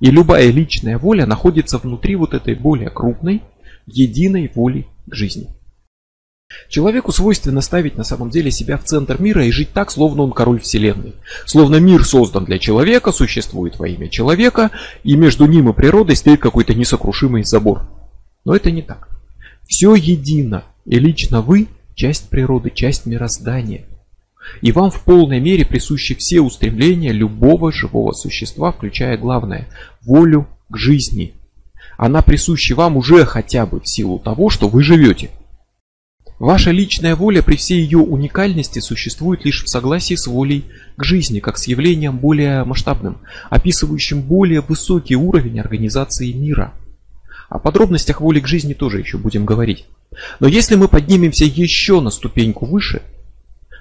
И 0.00 0.10
любая 0.10 0.50
личная 0.50 0.96
воля 0.96 1.26
находится 1.26 1.78
внутри 1.78 2.16
вот 2.16 2.32
этой 2.32 2.54
более 2.54 2.88
крупной, 2.88 3.42
единой 3.86 4.50
воли 4.54 4.86
к 5.06 5.14
жизни. 5.14 5.48
Человеку 6.68 7.12
свойственно 7.12 7.60
ставить 7.60 7.96
на 7.96 8.04
самом 8.04 8.30
деле 8.30 8.50
себя 8.50 8.76
в 8.76 8.84
центр 8.84 9.20
мира 9.20 9.44
и 9.44 9.52
жить 9.52 9.72
так, 9.72 9.90
словно 9.90 10.22
он 10.22 10.32
король 10.32 10.60
вселенной. 10.60 11.14
Словно 11.46 11.76
мир 11.76 12.04
создан 12.04 12.44
для 12.44 12.58
человека, 12.58 13.12
существует 13.12 13.78
во 13.78 13.88
имя 13.88 14.08
человека, 14.08 14.70
и 15.04 15.16
между 15.16 15.46
ним 15.46 15.68
и 15.68 15.72
природой 15.72 16.16
стоит 16.16 16.40
какой-то 16.40 16.74
несокрушимый 16.74 17.44
забор. 17.44 17.82
Но 18.44 18.54
это 18.54 18.70
не 18.70 18.82
так. 18.82 19.08
Все 19.68 19.94
едино, 19.94 20.64
и 20.86 20.98
лично 20.98 21.40
вы– 21.40 21.68
часть 21.94 22.28
природы, 22.30 22.70
часть 22.70 23.06
мироздания. 23.06 23.84
И 24.62 24.72
вам 24.72 24.90
в 24.90 25.02
полной 25.04 25.38
мере 25.38 25.64
присущи 25.64 26.14
все 26.14 26.40
устремления 26.40 27.12
любого 27.12 27.70
живого 27.70 28.12
существа, 28.12 28.72
включая 28.72 29.16
главное– 29.18 29.68
волю 30.02 30.48
к 30.68 30.76
жизни. 30.76 31.34
Она 31.96 32.22
присуща 32.22 32.74
вам 32.74 32.96
уже 32.96 33.24
хотя 33.26 33.66
бы 33.66 33.80
в 33.80 33.88
силу 33.88 34.18
того, 34.18 34.50
что 34.50 34.68
вы 34.68 34.82
живете– 34.82 35.30
Ваша 36.40 36.70
личная 36.70 37.16
воля 37.16 37.42
при 37.42 37.56
всей 37.56 37.82
ее 37.82 37.98
уникальности 37.98 38.78
существует 38.78 39.44
лишь 39.44 39.62
в 39.62 39.68
согласии 39.68 40.14
с 40.14 40.26
волей 40.26 40.64
к 40.96 41.04
жизни, 41.04 41.38
как 41.38 41.58
с 41.58 41.66
явлением 41.66 42.16
более 42.16 42.64
масштабным, 42.64 43.18
описывающим 43.50 44.22
более 44.22 44.62
высокий 44.62 45.16
уровень 45.16 45.60
организации 45.60 46.32
мира. 46.32 46.72
О 47.50 47.58
подробностях 47.58 48.22
воли 48.22 48.40
к 48.40 48.46
жизни 48.46 48.72
тоже 48.72 49.00
еще 49.00 49.18
будем 49.18 49.44
говорить. 49.44 49.84
Но 50.40 50.48
если 50.48 50.76
мы 50.76 50.88
поднимемся 50.88 51.44
еще 51.44 52.00
на 52.00 52.08
ступеньку 52.08 52.64
выше, 52.64 53.02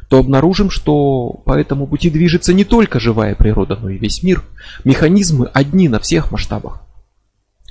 то 0.10 0.18
обнаружим, 0.18 0.70
что 0.70 1.30
по 1.46 1.58
этому 1.58 1.88
пути 1.88 2.10
движется 2.10 2.54
не 2.54 2.66
только 2.66 3.00
живая 3.00 3.36
природа, 3.36 3.80
но 3.82 3.90
и 3.90 3.98
весь 3.98 4.22
мир. 4.22 4.44
Механизмы 4.84 5.46
одни 5.54 5.88
на 5.88 6.02
всех 6.02 6.30
масштабах 6.34 6.82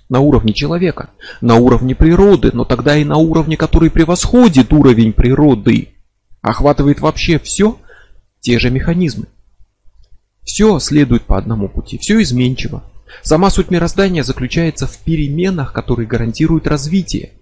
на 0.08 0.20
уровне 0.20 0.52
человека, 0.52 1.10
на 1.40 1.56
уровне 1.56 1.94
природы, 1.94 2.50
но 2.52 2.64
тогда 2.64 2.96
и 2.96 3.04
на 3.04 3.16
уровне, 3.16 3.56
который 3.56 3.90
превосходит 3.90 4.72
уровень 4.72 5.12
природы, 5.12 5.90
охватывает 6.40 7.00
вообще 7.00 7.38
все 7.38 7.78
те 8.40 8.58
же 8.58 8.70
механизмы. 8.70 9.26
Все 10.42 10.78
следует 10.78 11.24
по 11.24 11.36
одному 11.36 11.68
пути, 11.68 11.98
все 11.98 12.22
изменчиво. 12.22 12.84
Сама 13.22 13.50
суть 13.50 13.70
мироздания 13.70 14.22
заключается 14.22 14.86
в 14.86 14.98
переменах, 14.98 15.72
которые 15.72 16.06
гарантируют 16.06 16.66
развитие. 16.66 17.32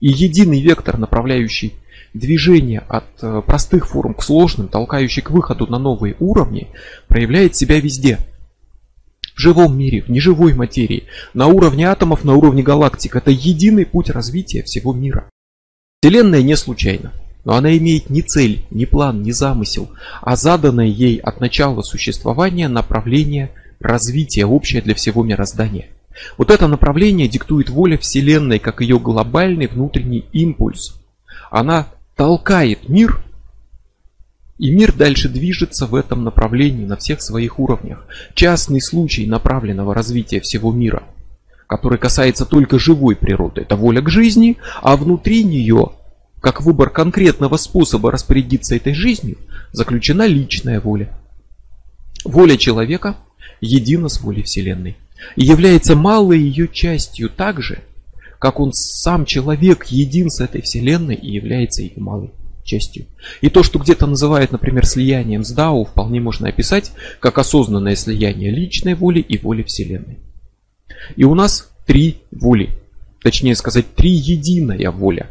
И 0.00 0.08
единый 0.08 0.60
вектор, 0.60 0.98
направляющий 0.98 1.74
движение 2.12 2.80
от 2.80 3.04
э, 3.22 3.42
простых 3.46 3.88
форм 3.88 4.14
к 4.14 4.22
сложным, 4.22 4.68
толкающий 4.68 5.22
к 5.22 5.30
выходу 5.30 5.66
на 5.66 5.78
новые 5.78 6.16
уровни, 6.18 6.68
проявляет 7.08 7.56
себя 7.56 7.80
везде– 7.80 8.18
в 9.36 9.40
живом 9.40 9.78
мире, 9.78 10.02
в 10.02 10.08
неживой 10.08 10.54
материи, 10.54 11.04
на 11.34 11.46
уровне 11.46 11.86
атомов, 11.86 12.24
на 12.24 12.34
уровне 12.34 12.62
галактик. 12.62 13.16
Это 13.16 13.30
единый 13.30 13.84
путь 13.84 14.08
развития 14.08 14.62
всего 14.62 14.94
мира. 14.94 15.28
Вселенная 16.00 16.42
не 16.42 16.56
случайна, 16.56 17.12
но 17.44 17.54
она 17.54 17.76
имеет 17.76 18.08
не 18.08 18.22
цель, 18.22 18.64
не 18.70 18.86
план, 18.86 19.22
не 19.22 19.32
замысел, 19.32 19.90
а 20.22 20.36
заданное 20.36 20.86
ей 20.86 21.18
от 21.18 21.40
начала 21.40 21.82
существования 21.82 22.68
направление 22.68 23.50
развития, 23.78 24.46
общее 24.46 24.80
для 24.80 24.94
всего 24.94 25.22
мироздания. 25.22 25.88
Вот 26.38 26.50
это 26.50 26.66
направление 26.66 27.28
диктует 27.28 27.68
воля 27.68 27.98
Вселенной 27.98 28.58
как 28.58 28.80
ее 28.80 28.98
глобальный 28.98 29.66
внутренний 29.66 30.24
импульс. 30.32 30.98
Она 31.50 31.88
толкает 32.16 32.88
мир 32.88 33.22
и 34.58 34.70
мир 34.70 34.92
дальше 34.92 35.28
движется 35.28 35.86
в 35.86 35.94
этом 35.94 36.24
направлении 36.24 36.86
на 36.86 36.96
всех 36.96 37.20
своих 37.20 37.58
уровнях. 37.58 38.06
Частный 38.34 38.80
случай 38.80 39.26
направленного 39.26 39.94
развития 39.94 40.40
всего 40.40 40.72
мира, 40.72 41.02
который 41.66 41.98
касается 41.98 42.46
только 42.46 42.78
живой 42.78 43.16
природы, 43.16 43.62
это 43.62 43.76
воля 43.76 44.00
к 44.00 44.08
жизни, 44.08 44.56
а 44.82 44.96
внутри 44.96 45.44
нее, 45.44 45.92
как 46.40 46.62
выбор 46.62 46.90
конкретного 46.90 47.56
способа 47.56 48.10
распорядиться 48.10 48.76
этой 48.76 48.94
жизнью, 48.94 49.36
заключена 49.72 50.26
личная 50.26 50.80
воля. 50.80 51.18
Воля 52.24 52.56
человека 52.56 53.16
едина 53.60 54.08
с 54.08 54.20
волей 54.20 54.42
Вселенной 54.42 54.96
и 55.36 55.44
является 55.44 55.96
малой 55.96 56.40
ее 56.40 56.68
частью 56.68 57.28
так 57.28 57.62
же, 57.62 57.80
как 58.38 58.58
он 58.58 58.72
сам 58.72 59.26
человек 59.26 59.84
един 59.86 60.30
с 60.30 60.40
этой 60.40 60.62
Вселенной 60.62 61.14
и 61.14 61.30
является 61.30 61.82
ее 61.82 61.94
малой 61.96 62.32
частью. 62.66 63.06
И 63.40 63.48
то, 63.48 63.62
что 63.62 63.78
где-то 63.78 64.06
называют, 64.06 64.52
например, 64.52 64.84
слиянием 64.84 65.44
с 65.44 65.50
Дао, 65.52 65.84
вполне 65.84 66.20
можно 66.20 66.48
описать 66.48 66.92
как 67.20 67.38
осознанное 67.38 67.96
слияние 67.96 68.50
личной 68.50 68.94
воли 68.94 69.20
и 69.20 69.38
воли 69.38 69.62
Вселенной. 69.62 70.18
И 71.16 71.24
у 71.24 71.34
нас 71.34 71.72
три 71.86 72.18
воли, 72.30 72.70
точнее 73.22 73.54
сказать, 73.54 73.94
три 73.94 74.10
единая 74.10 74.90
воля, 74.90 75.30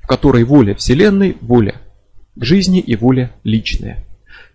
в 0.00 0.06
которой 0.06 0.44
воля 0.44 0.74
Вселенной, 0.74 1.36
воля 1.40 1.80
к 2.36 2.44
жизни 2.44 2.80
и 2.80 2.94
воля 2.94 3.32
личная. 3.42 4.04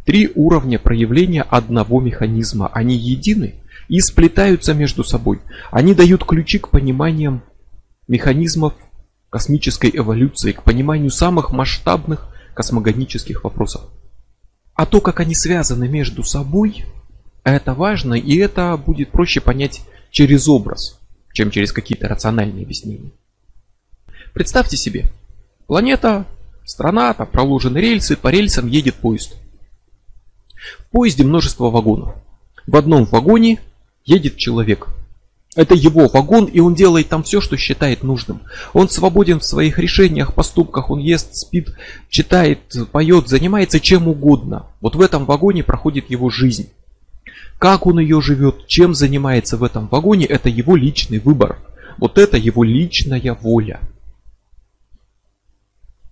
Три 0.05 0.29
уровня 0.35 0.77
проявления 0.77 1.41
одного 1.41 1.99
механизма. 1.99 2.67
Они 2.67 2.95
едины 2.95 3.55
и 3.87 3.99
сплетаются 3.99 4.73
между 4.73 5.03
собой. 5.03 5.39
Они 5.71 5.93
дают 5.93 6.23
ключи 6.23 6.59
к 6.59 6.69
пониманиям 6.69 7.43
механизмов 8.07 8.73
космической 9.35 9.91
эволюции 9.93 10.53
к 10.53 10.63
пониманию 10.63 11.11
самых 11.11 11.51
масштабных 11.51 12.33
космогонических 12.53 13.43
вопросов. 13.43 13.81
А 14.75 14.85
то, 14.85 15.01
как 15.01 15.19
они 15.19 15.35
связаны 15.35 15.89
между 15.89 16.23
собой, 16.23 16.85
это 17.43 17.73
важно, 17.73 18.13
и 18.13 18.37
это 18.37 18.77
будет 18.77 19.11
проще 19.11 19.41
понять 19.41 19.81
через 20.09 20.47
образ, 20.47 21.01
чем 21.33 21.51
через 21.51 21.73
какие-то 21.73 22.07
рациональные 22.07 22.63
объяснения. 22.63 23.11
Представьте 24.33 24.77
себе, 24.77 25.11
планета, 25.67 26.25
страна, 26.63 27.13
там 27.13 27.27
проложены 27.27 27.79
рельсы, 27.79 28.15
по 28.15 28.29
рельсам 28.29 28.67
едет 28.69 28.95
поезд. 28.95 29.35
В 30.79 30.91
поезде 30.91 31.25
множество 31.25 31.69
вагонов. 31.69 32.15
В 32.65 32.77
одном 32.77 33.03
вагоне 33.03 33.59
едет 34.05 34.37
человек. 34.37 34.87
Это 35.55 35.73
его 35.73 36.09
вагон, 36.09 36.45
и 36.45 36.59
он 36.59 36.75
делает 36.75 37.07
там 37.07 37.23
все, 37.23 37.39
что 37.39 37.55
считает 37.55 38.03
нужным. 38.03 38.41
Он 38.73 38.89
свободен 38.89 39.39
в 39.39 39.45
своих 39.45 39.79
решениях, 39.79 40.33
поступках, 40.33 40.89
он 40.89 40.99
ест, 40.99 41.33
спит, 41.33 41.69
читает, 42.09 42.59
поет, 42.91 43.29
занимается 43.29 43.79
чем 43.79 44.09
угодно. 44.09 44.67
Вот 44.81 44.95
в 44.95 45.01
этом 45.01 45.25
вагоне 45.25 45.63
проходит 45.63 46.09
его 46.09 46.29
жизнь. 46.29 46.69
Как 47.57 47.87
он 47.87 47.99
ее 47.99 48.21
живет, 48.21 48.67
чем 48.67 48.93
занимается 48.93 49.55
в 49.55 49.63
этом 49.63 49.87
вагоне, 49.87 50.25
это 50.25 50.49
его 50.49 50.75
личный 50.75 51.19
выбор. 51.19 51.57
Вот 51.97 52.17
это 52.17 52.35
его 52.35 52.65
личная 52.65 53.37
воля. 53.41 53.79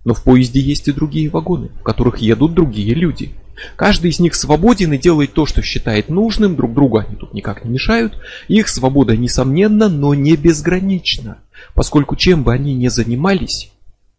Но 0.06 0.14
в 0.14 0.22
поезде 0.22 0.60
есть 0.60 0.88
и 0.88 0.92
другие 0.92 1.28
вагоны, 1.28 1.68
в 1.80 1.82
которых 1.82 2.18
едут 2.18 2.54
другие 2.54 2.94
люди. 2.94 3.34
Каждый 3.76 4.10
из 4.10 4.20
них 4.20 4.34
свободен 4.34 4.92
и 4.92 4.98
делает 4.98 5.32
то, 5.32 5.46
что 5.46 5.62
считает 5.62 6.08
нужным, 6.08 6.56
друг 6.56 6.74
другу 6.74 6.98
они 6.98 7.16
тут 7.16 7.34
никак 7.34 7.64
не 7.64 7.70
мешают. 7.70 8.18
Их 8.48 8.68
свобода 8.68 9.16
несомненна, 9.16 9.88
но 9.88 10.14
не 10.14 10.36
безгранична, 10.36 11.38
поскольку 11.74 12.16
чем 12.16 12.42
бы 12.42 12.52
они 12.52 12.74
ни 12.74 12.88
занимались, 12.88 13.70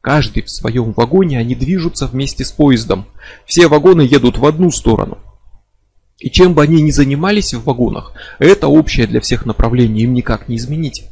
каждый 0.01 0.44
в 0.44 0.51
своем 0.51 0.94
вагоне 0.94 1.39
они 1.39 1.56
движутся 1.56 2.08
вместе 2.08 2.46
с 2.46 2.51
поездом. 2.51 3.06
Все 3.46 3.68
вагоны 3.68 4.01
едут 4.01 4.38
в 4.38 4.46
одну 4.46 4.72
сторону. 4.72 5.18
И 6.20 6.30
чем 6.30 6.54
бы 6.54 6.63
они 6.63 6.82
ни 6.82 6.92
занимались 6.92 7.54
в 7.54 7.63
вагонах, 7.63 8.13
это 8.39 8.68
общее 8.68 9.06
для 9.06 9.20
всех 9.20 9.46
направление, 9.46 10.06
им 10.06 10.13
никак 10.13 10.48
не 10.48 10.56
изменить. 10.56 11.06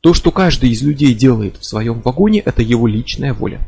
То, 0.00 0.12
что 0.12 0.32
каждый 0.32 0.70
из 0.70 0.82
людей 0.82 1.14
делает 1.14 1.56
в 1.56 1.64
своем 1.64 2.00
вагоне, 2.00 2.40
это 2.40 2.60
его 2.60 2.86
личная 2.86 3.32
воля. 3.32 3.66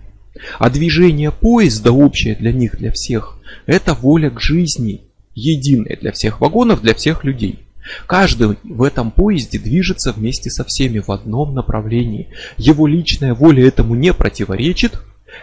А 0.58 0.70
движение 0.70 1.30
поезда 1.30 1.92
общее 1.92 2.34
для 2.34 2.52
них, 2.52 2.78
для 2.78 2.92
всех, 2.92 3.38
это 3.66 3.94
воля 3.94 4.30
к 4.30 4.40
жизни, 4.40 5.02
единая 5.34 5.96
для 5.96 6.12
всех 6.12 6.40
вагонов, 6.40 6.82
для 6.82 6.94
всех 6.94 7.24
людей. 7.24 7.60
Каждый 8.06 8.56
в 8.64 8.82
этом 8.82 9.10
поезде 9.10 9.58
движется 9.58 10.12
вместе 10.12 10.50
со 10.50 10.64
всеми 10.64 10.98
в 10.98 11.10
одном 11.10 11.54
направлении. 11.54 12.28
Его 12.56 12.86
личная 12.86 13.34
воля 13.34 13.66
этому 13.66 13.94
не 13.94 14.12
противоречит, 14.12 15.00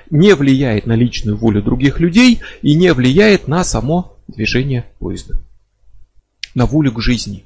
не 0.09 0.35
влияет 0.35 0.85
на 0.85 0.93
личную 0.93 1.37
волю 1.37 1.61
других 1.61 1.99
людей 1.99 2.41
и 2.61 2.75
не 2.75 2.93
влияет 2.93 3.47
на 3.47 3.63
само 3.63 4.17
движение 4.27 4.85
поезда. 4.99 5.39
На 6.55 6.65
волю 6.65 6.91
к 6.91 7.01
жизни. 7.01 7.45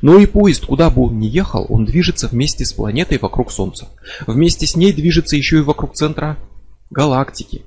Но 0.00 0.18
и 0.18 0.26
поезд, 0.26 0.66
куда 0.66 0.90
бы 0.90 1.02
он 1.02 1.18
ни 1.18 1.26
ехал, 1.26 1.66
он 1.68 1.84
движется 1.84 2.28
вместе 2.28 2.64
с 2.64 2.72
планетой 2.72 3.18
вокруг 3.18 3.50
Солнца. 3.50 3.88
Вместе 4.26 4.66
с 4.66 4.76
ней 4.76 4.92
движется 4.92 5.36
еще 5.36 5.58
и 5.58 5.62
вокруг 5.62 5.94
центра 5.94 6.38
галактики. 6.90 7.62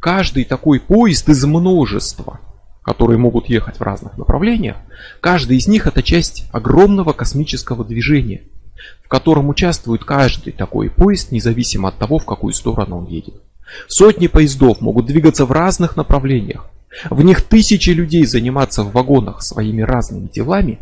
Каждый 0.00 0.44
такой 0.44 0.80
поезд 0.80 1.28
из 1.28 1.44
множества, 1.44 2.40
которые 2.82 3.18
могут 3.18 3.48
ехать 3.48 3.78
в 3.78 3.82
разных 3.82 4.16
направлениях, 4.16 4.78
каждый 5.20 5.58
из 5.58 5.68
них 5.68 5.86
это 5.86 6.02
часть 6.02 6.46
огромного 6.52 7.12
космического 7.12 7.84
движения, 7.84 8.42
в 9.04 9.08
котором 9.08 9.48
участвует 9.48 10.04
каждый 10.04 10.52
такой 10.52 10.90
поезд, 10.90 11.32
независимо 11.32 11.90
от 11.90 11.98
того, 11.98 12.18
в 12.18 12.24
какую 12.24 12.54
сторону 12.54 12.98
он 12.98 13.06
едет. 13.06 13.34
Сотни 13.86 14.26
поездов 14.26 14.80
могут 14.80 15.06
двигаться 15.06 15.44
в 15.44 15.52
разных 15.52 15.96
направлениях, 15.96 16.66
в 17.08 17.22
них 17.22 17.42
тысячи 17.42 17.90
людей 17.90 18.24
заниматься 18.24 18.82
в 18.82 18.92
вагонах 18.92 19.42
своими 19.42 19.82
разными 19.82 20.28
делами, 20.28 20.80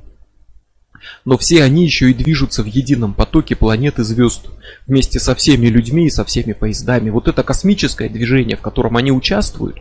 но 1.25 1.39
все 1.39 1.63
они 1.63 1.85
еще 1.85 2.11
и 2.11 2.15
движутся 2.15 2.63
в 2.63 2.67
едином 2.67 3.15
потоке 3.15 3.55
планеты 3.57 4.05
звезд, 4.05 4.47
вместе 4.87 5.21
со 5.21 5.35
всеми 5.35 5.67
людьми 5.67 6.07
и 6.07 6.11
со 6.11 6.25
всеми 6.25 6.53
поездами. 6.53 7.11
Вот 7.11 7.29
это 7.29 7.43
космическое 7.43 8.09
движение, 8.09 8.57
в 8.57 8.61
котором 8.61 8.97
они 8.97 9.13
участвуют, 9.13 9.79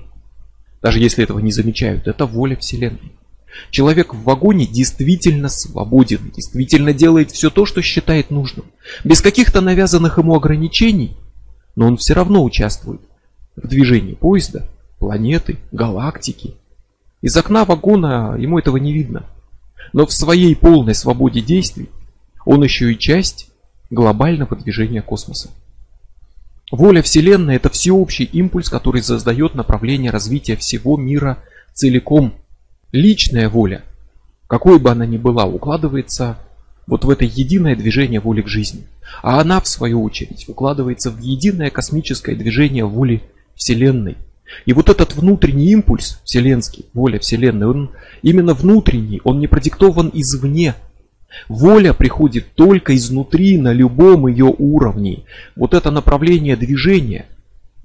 даже 0.82 1.00
если 1.00 1.24
этого 1.24 1.40
не 1.40 1.52
замечают, 1.52 2.08
это 2.08 2.26
воля 2.26 2.56
Вселенной. 2.56 3.14
Человек 3.72 4.14
в 4.14 4.22
вагоне 4.24 4.68
действительно 4.68 5.50
свободен, 5.50 6.32
действительно 6.36 6.94
делает 6.94 7.32
все 7.32 7.50
то, 7.50 7.66
что 7.66 7.82
считает 7.82 8.30
нужным. 8.30 8.66
Без 9.04 9.22
каких-то 9.22 9.62
навязанных 9.62 10.20
ему 10.20 10.36
ограничений, 10.36 11.18
но 11.76 11.88
он 11.88 11.98
все 11.98 12.14
равно 12.14 12.44
участвует 12.44 13.02
в 13.56 13.68
движении 13.68 14.14
поезда 14.14 14.70
планеты, 15.00 15.58
галактики. 15.72 16.56
Из 17.22 17.36
окна 17.36 17.66
вагона 17.66 18.36
ему 18.38 18.60
этого 18.60 18.78
не 18.78 18.94
видно. 18.94 19.26
Но 19.94 20.06
в 20.06 20.14
своей 20.14 20.56
полной 20.56 20.96
свободе 20.96 21.42
действий 21.42 21.90
он 22.46 22.64
еще 22.64 22.92
и 22.92 22.98
часть 22.98 23.50
глобального 23.90 24.56
движения 24.56 25.02
космоса. 25.02 25.50
Воля 26.72 27.02
Вселенной– 27.02 27.56
это 27.58 27.70
всеобщий 27.70 28.26
импульс, 28.26 28.70
который 28.70 29.02
создает 29.02 29.56
направление 29.56 30.12
развития 30.12 30.58
всего 30.58 30.98
мира 30.98 31.38
целиком. 31.74 32.34
Личная 32.92 33.50
воля, 33.50 33.84
какой 34.48 34.80
бы 34.80 34.90
она 34.90 35.06
ни 35.06 35.18
была, 35.18 35.46
укладывается 35.46 36.38
вот 36.86 37.06
в 37.06 37.10
это 37.10 37.26
единое 37.26 37.76
движение 37.76 38.20
воли 38.20 38.42
к 38.42 38.48
жизни. 38.48 38.88
А 39.22 39.40
она, 39.40 39.62
в 39.62 39.68
свою 39.68 40.04
очередь, 40.04 40.48
укладывается 40.48 41.12
в 41.12 41.20
единое 41.20 41.70
космическое 41.70 42.36
движение 42.36 42.86
воли 42.86 43.24
Вселенной. 43.56 44.18
И 44.66 44.74
вот 44.74 44.90
этот 44.90 45.16
внутренний 45.16 45.72
импульс 45.72 46.22
вселенский, 46.24 46.86
воля 46.94 47.20
вселенной, 47.20 47.68
он 47.68 47.92
именно 48.22 48.54
внутренний, 48.54 49.22
он 49.24 49.40
не 49.40 49.48
продиктован 49.48 50.12
извне. 50.14 50.76
Воля 51.50 51.94
приходит 51.94 52.54
только 52.56 52.96
изнутри 52.96 53.58
на 53.58 53.74
любом 53.74 54.28
ее 54.28 54.54
уровне. 54.58 55.24
Вот 55.56 55.74
это 55.74 55.92
направление 55.92 56.56
движения 56.56 57.26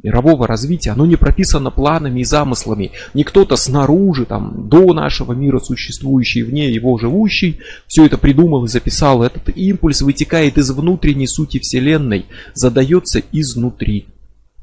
мирового 0.03 0.47
развития, 0.47 0.91
оно 0.91 1.07
не 1.07 1.17
прописано 1.17 1.71
планами 1.71 2.21
и 2.21 2.25
замыслами. 2.25 2.93
Не 3.15 3.25
кто-то 3.25 3.57
снаружи, 3.57 4.25
там, 4.25 4.69
до 4.69 4.93
нашего 4.93 5.33
мира 5.33 5.59
существующий, 5.61 6.43
вне 6.43 6.71
его 6.71 6.99
живущий, 6.99 7.61
все 7.87 8.07
это 8.07 8.19
придумал 8.19 8.65
и 8.65 8.69
записал. 8.69 9.23
Этот 9.23 9.57
импульс 9.57 10.03
вытекает 10.03 10.59
из 10.59 10.71
внутренней 10.71 11.27
сути 11.27 11.59
Вселенной, 11.59 12.27
задается 12.55 13.23
изнутри. 13.33 14.07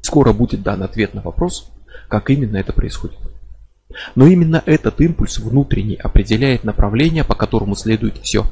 Скоро 0.02 0.32
будет 0.32 0.62
дан 0.62 0.82
ответ 0.82 1.14
на 1.14 1.22
вопрос, 1.22 1.70
как 2.10 2.28
именно 2.28 2.56
это 2.56 2.72
происходит. 2.72 3.16
Но 4.14 4.26
именно 4.26 4.62
этот 4.66 5.00
импульс 5.00 5.38
внутренний 5.38 5.94
определяет 5.94 6.64
направление, 6.64 7.24
по 7.24 7.34
которому 7.34 7.74
следует 7.76 8.18
все. 8.18 8.44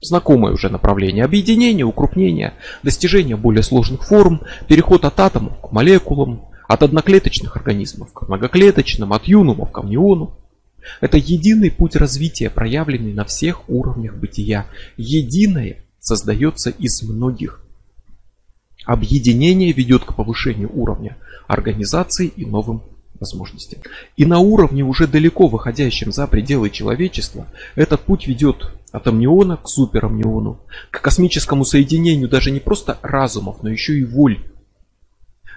Знакомое 0.00 0.52
уже 0.52 0.68
направление 0.68 1.24
объединения, 1.24 1.84
укрупнения, 1.84 2.54
достижения 2.82 3.36
более 3.36 3.62
сложных 3.62 4.04
форм, 4.04 4.42
переход 4.68 5.04
от 5.04 5.18
атомов 5.20 5.60
к 5.60 5.72
молекулам, 5.72 6.46
от 6.68 6.82
одноклеточных 6.82 7.56
организмов 7.56 8.12
к 8.12 8.22
многоклеточным, 8.22 9.12
от 9.12 9.24
юнумов 9.24 9.70
к 9.70 9.78
амниону. 9.78 10.36
Это 11.00 11.18
единый 11.18 11.70
путь 11.70 11.96
развития, 11.96 12.50
проявленный 12.50 13.12
на 13.12 13.24
всех 13.24 13.68
уровнях 13.68 14.16
бытия. 14.16 14.66
Единое 14.96 15.84
создается 16.00 16.70
из 16.70 17.02
многих. 17.02 17.61
Объединение 18.84 19.72
ведет 19.72 20.04
к 20.04 20.14
повышению 20.14 20.70
уровня 20.74 21.16
организации 21.46 22.26
и 22.26 22.44
новым 22.44 22.82
возможностям. 23.20 23.80
И 24.16 24.24
на 24.24 24.40
уровне, 24.40 24.82
уже 24.82 25.06
далеко 25.06 25.46
выходящем 25.46 26.10
за 26.12 26.26
пределы 26.26 26.70
человечества, 26.70 27.46
этот 27.76 28.00
путь 28.00 28.26
ведет 28.26 28.72
от 28.90 29.06
амниона 29.06 29.56
к 29.56 29.68
суперамниону, 29.68 30.60
к 30.90 31.00
космическому 31.00 31.64
соединению 31.64 32.28
даже 32.28 32.50
не 32.50 32.60
просто 32.60 32.98
разумов, 33.02 33.62
но 33.62 33.70
еще 33.70 33.96
и 33.98 34.04
воль. 34.04 34.40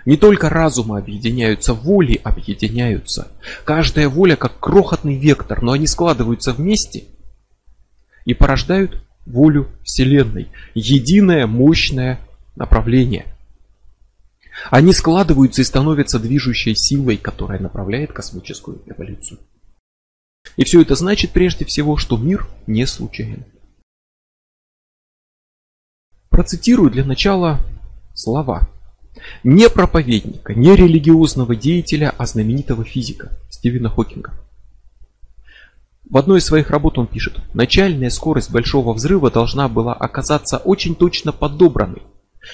Не 0.06 0.18
только 0.18 0.50
разумы 0.50 1.00
объединяются, 1.00 1.74
воли 1.74 2.22
объединяются. 2.24 3.32
Каждая 3.64 4.08
воля 4.08 4.36
как 4.36 4.60
крохотный 4.60 5.18
вектор, 5.18 5.64
но 5.64 5.72
они 5.72 5.88
складываются 5.88 6.54
вместе 6.54 7.06
и 8.26 8.36
порождают 8.36 9.02
волю 9.26 9.70
Вселенной. 9.84 10.50
Единое 10.76 11.48
мощное 11.48 12.20
направление– 12.56 13.26
они 14.72 14.94
складываются 14.94 15.62
и 15.62 15.66
становятся 15.66 16.20
движущей 16.20 16.76
силой, 16.76 17.18
которая 17.18 17.60
направляет 17.60 18.14
космическую 18.14 18.82
эволюцию. 18.86 19.40
И 20.58 20.64
все 20.64 20.82
это 20.82 20.96
значит 20.96 21.32
прежде 21.32 21.66
всего, 21.66 21.98
что 21.98 22.18
мир 22.18 22.48
не 22.68 22.86
случайен. 22.86 23.44
Процитирую 26.30 26.92
для 26.92 27.06
начала 27.06 27.60
слова 28.14 28.70
не 29.44 29.70
проповедника, 29.70 30.54
не 30.54 30.76
религиозного 30.76 31.56
деятеля, 31.56 32.14
а 32.18 32.26
знаменитого 32.26 32.84
физика 32.84 33.32
Стивена 33.50 33.90
Хокинга. 33.90 34.34
В 36.08 36.18
одной 36.18 36.40
из 36.40 36.46
своих 36.46 36.70
работ 36.70 36.98
он 36.98 37.08
пишет, 37.08 37.40
начальная 37.54 38.10
скорость 38.10 38.52
большого 38.52 38.94
взрыва 38.94 39.32
должна 39.32 39.68
была 39.70 39.94
оказаться 39.94 40.58
очень 40.58 40.96
точно 40.96 41.32
подобранной, 41.32 42.04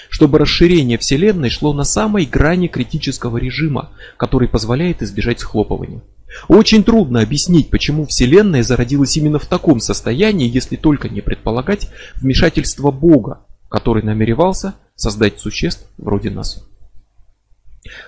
чтобы 0.09 0.39
расширение 0.39 0.97
Вселенной 0.97 1.49
шло 1.49 1.73
на 1.73 1.83
самой 1.83 2.25
грани 2.25 2.67
критического 2.67 3.37
режима, 3.37 3.91
который 4.17 4.47
позволяет 4.47 5.01
избежать 5.01 5.39
схлопывания. 5.39 6.01
Очень 6.47 6.83
трудно 6.83 7.21
объяснить, 7.21 7.69
почему 7.69 8.05
Вселенная 8.05 8.63
зародилась 8.63 9.17
именно 9.17 9.39
в 9.39 9.45
таком 9.45 9.79
состоянии, 9.79 10.49
если 10.49 10.75
только 10.75 11.09
не 11.09 11.21
предполагать 11.21 11.89
вмешательство 12.15 12.91
Бога, 12.91 13.41
который 13.69 14.03
намеревался 14.03 14.75
создать 14.95 15.39
существ 15.39 15.85
вроде 15.97 16.29
нас. 16.29 16.63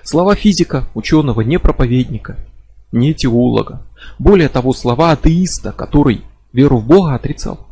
Слова 0.03 0.35
физика, 0.35 0.87
ученого, 0.93 1.41
не 1.41 1.59
проповедника, 1.59 2.37
не 2.91 3.13
теолога. 3.13 3.81
Более 4.19 4.49
того, 4.49 4.73
слова 4.73 5.11
атеиста, 5.11 5.71
который 5.71 6.21
веру 6.53 6.77
в 6.77 6.85
Бога 6.85 7.15
отрицал. 7.15 7.67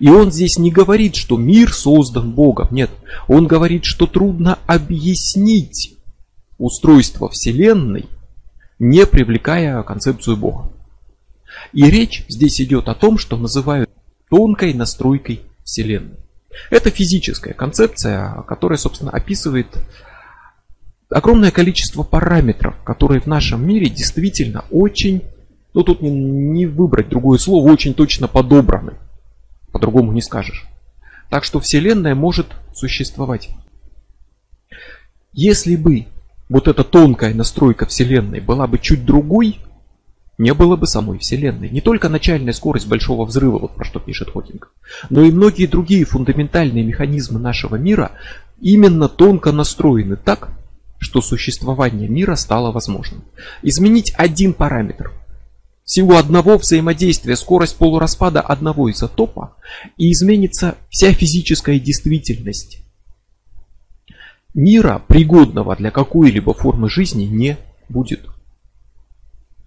И 0.00 0.08
он 0.08 0.32
здесь 0.32 0.58
не 0.58 0.70
говорит, 0.70 1.14
что 1.14 1.36
мир 1.36 1.72
создан 1.72 2.32
Богом. 2.32 2.68
Нет, 2.70 2.90
он 3.28 3.46
говорит, 3.46 3.84
что 3.84 4.06
трудно 4.06 4.58
объяснить 4.66 5.96
устройство 6.58 7.28
Вселенной, 7.28 8.06
не 8.78 9.06
привлекая 9.06 9.82
концепцию 9.82 10.36
Бога. 10.36 10.70
И 11.72 11.84
речь 11.84 12.24
здесь 12.28 12.60
идет 12.60 12.88
о 12.88 12.94
том, 12.94 13.18
что 13.18 13.36
называют 13.36 13.90
тонкой 14.28 14.74
настройкой 14.74 15.40
Вселенной. 15.64 16.18
Это 16.70 16.90
физическая 16.90 17.54
концепция, 17.54 18.42
которая, 18.46 18.78
собственно, 18.78 19.10
описывает 19.10 19.66
огромное 21.10 21.50
количество 21.50 22.02
параметров, 22.02 22.76
которые 22.84 23.20
в 23.20 23.26
нашем 23.26 23.66
мире 23.66 23.88
действительно 23.88 24.64
очень, 24.70 25.22
ну 25.72 25.82
тут 25.82 26.02
не, 26.02 26.10
не 26.10 26.66
выбрать 26.66 27.08
другое 27.08 27.38
слово, 27.38 27.70
очень 27.70 27.94
точно 27.94 28.28
подобраны. 28.28 28.94
По-другому 29.84 30.12
не 30.12 30.22
скажешь. 30.22 30.64
Так 31.28 31.44
что 31.44 31.60
Вселенная 31.60 32.14
может 32.14 32.46
существовать. 32.74 33.50
Если 35.34 35.76
бы 35.76 36.06
вот 36.48 36.68
эта 36.68 36.84
тонкая 36.84 37.34
настройка 37.34 37.84
Вселенной 37.84 38.40
была 38.40 38.66
бы 38.66 38.78
чуть 38.78 39.04
другой, 39.04 39.58
не 40.38 40.54
было 40.54 40.76
бы 40.76 40.86
самой 40.86 41.18
Вселенной. 41.18 41.68
Не 41.68 41.82
только 41.82 42.08
начальная 42.08 42.54
скорость 42.54 42.88
Большого 42.88 43.26
Взрыва, 43.26 43.58
вот 43.58 43.74
про 43.74 43.84
что 43.84 44.00
пишет 44.00 44.30
Хокинг, 44.30 44.72
но 45.10 45.20
и 45.20 45.30
многие 45.30 45.66
другие 45.66 46.06
фундаментальные 46.06 46.82
механизмы 46.82 47.38
нашего 47.38 47.76
мира 47.76 48.12
именно 48.62 49.10
тонко 49.10 49.52
настроены 49.52 50.16
так, 50.16 50.48
что 50.98 51.20
существование 51.20 52.08
мира 52.08 52.36
стало 52.36 52.72
возможным. 52.72 53.22
Изменить 53.60 54.14
один 54.16 54.54
параметр. 54.54 55.12
Всего 55.84 56.16
одного 56.16 56.56
взаимодействия, 56.56 57.36
скорость 57.36 57.76
полураспада 57.76 58.40
одного 58.40 58.90
изотопа, 58.90 59.56
и 59.98 60.10
изменится 60.12 60.76
вся 60.88 61.12
физическая 61.12 61.78
действительность. 61.78 62.78
Мира, 64.54 65.02
пригодного 65.06 65.76
для 65.76 65.90
какой-либо 65.90 66.54
формы 66.54 66.88
жизни, 66.88 67.24
не 67.24 67.58
будет. 67.88 68.26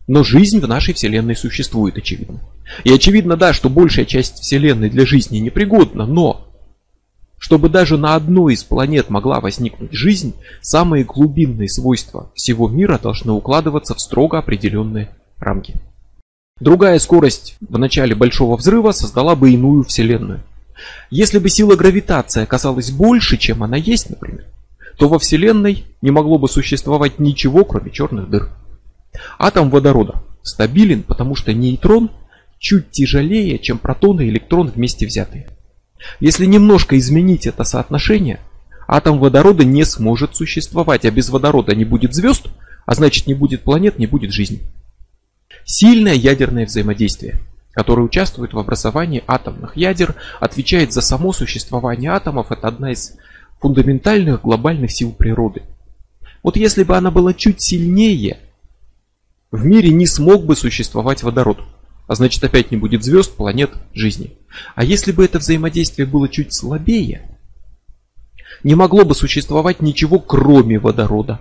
Но 0.07 0.23
жизнь 0.23 0.59
в 0.59 0.67
нашей 0.67 0.93
Вселенной 0.93 1.35
существует, 1.35 1.97
очевидно. 1.97 2.39
И 2.83 2.91
очевидно, 2.91 3.37
да, 3.37 3.53
что 3.53 3.69
большая 3.69 4.05
часть 4.05 4.39
Вселенной 4.39 4.89
для 4.89 5.05
жизни 5.05 5.37
непригодна, 5.37 6.05
но 6.05 6.47
чтобы 7.37 7.69
даже 7.69 7.97
на 7.97 8.15
одной 8.15 8.55
из 8.55 8.63
планет 8.63 9.11
могла 9.11 9.39
возникнуть 9.39 9.93
жизнь, 9.93 10.33
самые 10.61 11.03
глубинные 11.03 11.69
свойства 11.69 12.31
всего 12.33 12.67
мира 12.67 12.97
должны 12.97 13.33
укладываться 13.33 13.93
в 13.93 13.99
строго 13.99 14.39
определенные 14.39 15.09
рамки. 15.37 15.75
Другая 16.59 16.97
скорость 16.97 17.55
в 17.61 17.77
начале 17.77 18.15
Большого 18.15 18.57
Взрыва 18.57 18.91
создала 18.91 19.35
бы 19.35 19.51
иную 19.51 19.83
Вселенную. 19.83 20.41
Если 21.11 21.37
бы 21.37 21.49
сила 21.49 21.75
гравитации 21.75 22.43
оказалась 22.43 22.91
больше, 22.91 23.37
чем 23.37 23.63
она 23.63 23.77
есть, 23.77 24.09
например, 24.09 24.45
то 24.97 25.07
во 25.07 25.19
Вселенной 25.19 25.85
не 26.01 26.09
могло 26.09 26.39
бы 26.39 26.49
существовать 26.49 27.19
ничего, 27.19 27.63
кроме 27.63 27.91
черных 27.91 28.29
дыр. 28.29 28.49
Атом 29.37 29.69
водорода 29.69 30.23
стабилен, 30.41 31.03
потому 31.03 31.35
что 31.35 31.53
нейтрон 31.53 32.09
чуть 32.57 32.89
тяжелее, 32.89 33.59
чем 33.59 33.77
протон 33.77 34.19
и 34.21 34.27
электрон 34.27 34.67
вместе 34.67 35.05
взятые. 35.05 35.47
Если 36.19 36.45
немножко 36.45 36.97
изменить 36.97 37.45
это 37.45 37.63
соотношение, 37.63 38.39
атом 38.87 39.19
водорода 39.19 39.63
не 39.63 39.83
сможет 39.83 40.35
существовать, 40.35 41.05
а 41.05 41.11
без 41.11 41.29
водорода 41.29 41.75
не 41.75 41.85
будет 41.85 42.15
звезд, 42.15 42.47
а 42.85 42.95
значит 42.95 43.27
не 43.27 43.35
будет 43.35 43.61
планет, 43.61 43.99
не 43.99 44.07
будет 44.07 44.31
жизни. 44.31 44.61
Сильное 45.65 46.13
ядерное 46.13 46.65
взаимодействие, 46.65 47.39
которое 47.71 48.03
участвует 48.03 48.53
в 48.53 48.59
образовании 48.59 49.23
атомных 49.27 49.75
ядер, 49.75 50.15
отвечает 50.39 50.93
за 50.93 51.01
само 51.01 51.33
существование 51.33 52.11
атомов, 52.11 52.51
это 52.51 52.67
одна 52.67 52.91
из 52.91 53.15
фундаментальных 53.59 54.41
глобальных 54.41 54.91
сил 54.91 55.11
природы. 55.11 55.63
Вот 56.43 56.55
если 56.55 56.83
бы 56.83 56.95
она 56.95 57.11
была 57.11 57.33
чуть 57.33 57.61
сильнее, 57.61 58.39
в 59.51 59.65
мире 59.65 59.89
не 59.89 60.05
смог 60.05 60.45
бы 60.45 60.55
существовать 60.55 61.23
водород. 61.23 61.59
А 62.07 62.15
значит 62.15 62.43
опять 62.43 62.71
не 62.71 62.77
будет 62.77 63.03
звезд, 63.03 63.35
планет, 63.35 63.71
жизни. 63.93 64.37
А 64.75 64.83
если 64.83 65.11
бы 65.11 65.25
это 65.25 65.39
взаимодействие 65.39 66.07
было 66.07 66.29
чуть 66.29 66.53
слабее, 66.53 67.37
не 68.63 68.75
могло 68.75 69.03
бы 69.03 69.13
существовать 69.13 69.81
ничего 69.81 70.19
кроме 70.19 70.79
водорода. 70.79 71.39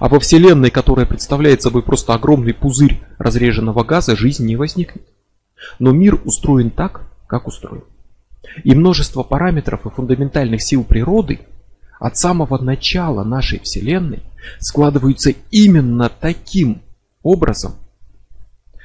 А 0.00 0.08
во 0.08 0.20
Вселенной, 0.20 0.70
которая 0.70 1.06
представляет 1.06 1.62
собой 1.62 1.82
просто 1.82 2.14
огромный 2.14 2.54
пузырь 2.54 3.00
разреженного 3.18 3.84
газа, 3.84 4.16
жизнь 4.16 4.44
не 4.46 4.56
возникнет. 4.56 5.06
Но 5.78 5.92
мир 5.92 6.20
устроен 6.24 6.70
так, 6.70 7.02
как 7.26 7.46
устроен. 7.46 7.84
И 8.64 8.74
множество 8.74 9.22
параметров 9.22 9.86
и 9.86 9.90
фундаментальных 9.90 10.62
сил 10.62 10.84
природы 10.84 11.40
от 11.98 12.16
самого 12.16 12.58
начала 12.58 13.24
нашей 13.24 13.60
Вселенной 13.60 14.22
складываются 14.58 15.32
именно 15.50 16.08
таким 16.08 16.82
образом, 17.22 17.74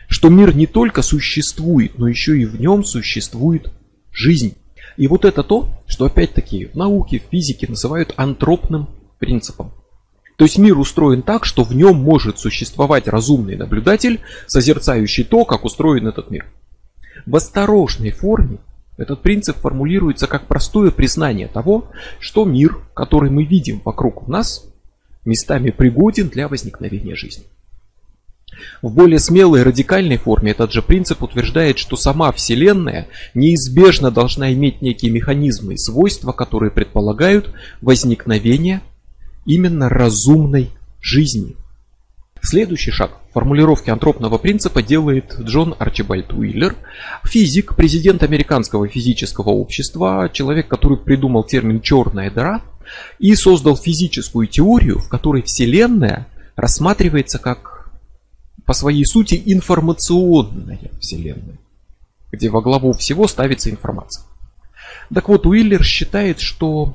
что 0.08 0.29
мир 0.29 0.56
не 0.56 0.67
только 0.67 1.01
существует, 1.01 1.97
но 1.97 2.08
еще 2.08 2.38
и 2.38 2.45
в 2.45 2.60
нем 2.60 2.84
существует 2.84 3.71
жизнь. 4.12 4.56
И 4.97 5.08
вот 5.08 5.25
это 5.25 5.43
то, 5.43 5.69
что 5.88 6.06
опять-таки 6.06 6.65
в 6.65 6.75
науке, 6.75 7.19
в 7.19 7.32
физике 7.32 7.67
называют 7.67 8.13
антропным 8.17 8.89
принципом. 9.19 9.71
То 10.35 10.45
есть 10.45 10.57
мир 10.57 10.77
устроен 10.79 11.21
так, 11.21 11.45
что 11.45 11.63
в 11.63 11.75
нем 11.75 11.97
может 11.97 12.39
существовать 12.39 13.07
разумный 13.07 13.55
наблюдатель, 13.55 14.21
созерцающий 14.47 15.23
то, 15.23 15.45
как 15.45 15.63
устроен 15.63 16.07
этот 16.07 16.31
мир. 16.31 16.45
В 17.25 17.35
осторожной 17.35 18.11
форме 18.11 18.57
этот 18.97 19.21
принцип 19.21 19.57
формулируется 19.57 20.27
как 20.27 20.47
простое 20.47 20.91
признание 20.91 21.47
того, 21.47 21.89
что 22.19 22.45
мир, 22.45 22.77
который 22.93 23.29
мы 23.29 23.43
видим 23.45 23.81
вокруг 23.83 24.27
нас, 24.27 24.65
местами 25.25 25.69
пригоден 25.69 26.29
для 26.29 26.47
возникновения 26.47 27.15
жизни. 27.15 27.45
В 28.81 28.93
более 28.93 29.19
смелой 29.19 29.61
и 29.61 29.63
радикальной 29.63 30.17
форме 30.17 30.51
этот 30.51 30.71
же 30.71 30.81
принцип 30.81 31.23
утверждает, 31.23 31.79
что 31.79 31.95
сама 31.95 32.31
Вселенная 32.31 33.07
неизбежно 33.33 34.11
должна 34.11 34.53
иметь 34.53 34.81
некие 34.81 35.11
механизмы 35.11 35.73
и 35.73 35.77
свойства, 35.77 36.33
которые 36.33 36.69
предполагают 36.69 37.51
возникновение 37.81 38.81
именно 39.45 39.89
разумной 39.89 40.69
жизни. 41.01 41.56
Следующий 42.41 42.91
шаг 42.91 43.12
в 43.29 43.34
формулировке 43.34 43.91
антропного 43.91 44.38
принципа 44.38 44.84
делает 44.84 45.34
Джон 45.39 45.75
Арчибальд 45.79 46.34
Уиллер, 46.34 46.75
физик, 47.23 47.75
президент 47.75 48.21
Американского 48.21 48.88
физического 48.88 49.49
общества, 49.49 50.29
человек, 50.32 50.67
который 50.67 50.97
придумал 50.97 51.45
термин 51.45 51.82
«черная 51.82 52.29
дыра» 52.29 52.62
и 53.17 53.34
создал 53.36 53.77
физическую 53.77 54.47
теорию, 54.47 54.99
в 54.99 55.08
которой 55.08 55.41
Вселенная 55.41 56.27
рассматривается 56.58 57.39
как 57.39 57.89
по 58.65 58.73
своей 58.73 59.06
сути 59.06 59.41
информационная 59.45 60.91
Вселенная, 60.99 61.58
где 62.32 62.49
во 62.49 62.62
главу 62.62 62.91
всего 62.91 63.27
ставится 63.27 63.69
информация. 63.69 64.25
Так 65.13 65.29
вот, 65.29 65.45
Уиллер 65.45 65.84
считает, 65.84 66.39
что 66.39 66.93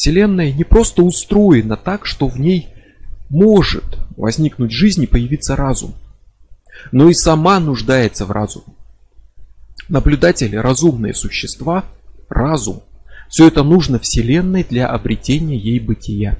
Вселенная 0.00 0.50
не 0.50 0.64
просто 0.64 1.02
устроена 1.02 1.76
так, 1.76 2.06
что 2.06 2.26
в 2.26 2.40
ней 2.40 2.68
может 3.28 3.98
возникнуть 4.16 4.72
жизнь 4.72 5.02
и 5.02 5.06
появиться 5.06 5.56
разум, 5.56 5.94
но 6.90 7.10
и 7.10 7.12
сама 7.12 7.60
нуждается 7.60 8.24
в 8.24 8.30
разуме. 8.30 8.74
Наблюдатели– 9.90 10.56
разумные 10.56 11.12
существа, 11.12 11.84
разум. 12.30 12.80
Все 13.28 13.46
это 13.46 13.62
нужно 13.62 13.98
Вселенной 13.98 14.64
для 14.64 14.88
обретения 14.88 15.58
ей 15.58 15.80
бытия. 15.80 16.38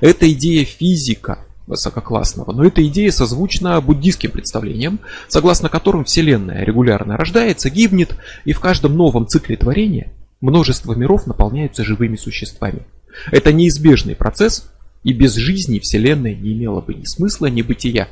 Эта 0.00 0.32
идея 0.32 0.64
физика– 0.64 1.40
высококлассного, 1.66 2.52
но 2.52 2.64
эта 2.64 2.82
идея 2.86 3.10
созвучна 3.10 3.78
буддийским 3.82 4.30
представлениям, 4.30 5.00
согласно 5.28 5.68
которым 5.68 6.06
Вселенная 6.06 6.64
регулярно 6.64 7.18
рождается, 7.18 7.68
гибнет, 7.68 8.16
и 8.46 8.54
в 8.54 8.60
каждом 8.60 8.96
новом 8.96 9.26
цикле 9.26 9.58
творения 9.58 10.10
множество 10.40 10.94
миров 10.94 11.26
наполняются 11.26 11.84
живыми 11.84 12.16
существами. 12.16 12.86
Это 13.30 13.52
неизбежный 13.52 14.14
процесс, 14.14 14.70
и 15.02 15.12
без 15.12 15.34
жизни 15.34 15.78
Вселенная 15.78 16.34
не 16.34 16.52
имела 16.52 16.80
бы 16.80 16.94
ни 16.94 17.04
смысла, 17.04 17.46
ни 17.46 17.62
бытия. 17.62 18.08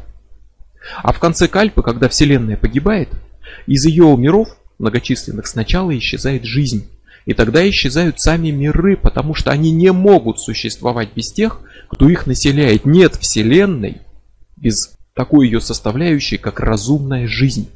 А 1.02 1.12
в 1.12 1.18
конце 1.18 1.48
Кальпы, 1.48 1.82
когда 1.82 2.08
Вселенная 2.08 2.56
погибает, 2.56 3.08
из 3.66 3.84
ее 3.84 4.14
миров, 4.16 4.48
многочисленных 4.78 5.46
сначала, 5.46 5.96
исчезает 5.96 6.44
жизнь. 6.44 6.88
И 7.26 7.34
тогда 7.34 7.68
исчезают 7.68 8.20
сами 8.20 8.50
миры, 8.50 8.96
потому 8.96 9.34
что 9.34 9.50
они 9.50 9.70
не 9.70 9.92
могут 9.92 10.40
существовать 10.40 11.10
без 11.14 11.30
тех, 11.30 11.60
кто 11.88 12.08
их 12.08 12.26
населяет. 12.26 12.86
Нет 12.86 13.16
Вселенной 13.16 13.98
без 14.56 14.96
такой 15.14 15.46
ее 15.46 15.60
составляющей, 15.60 16.38
как 16.38 16.60
разумная 16.60 17.26
жизнь. 17.26 17.68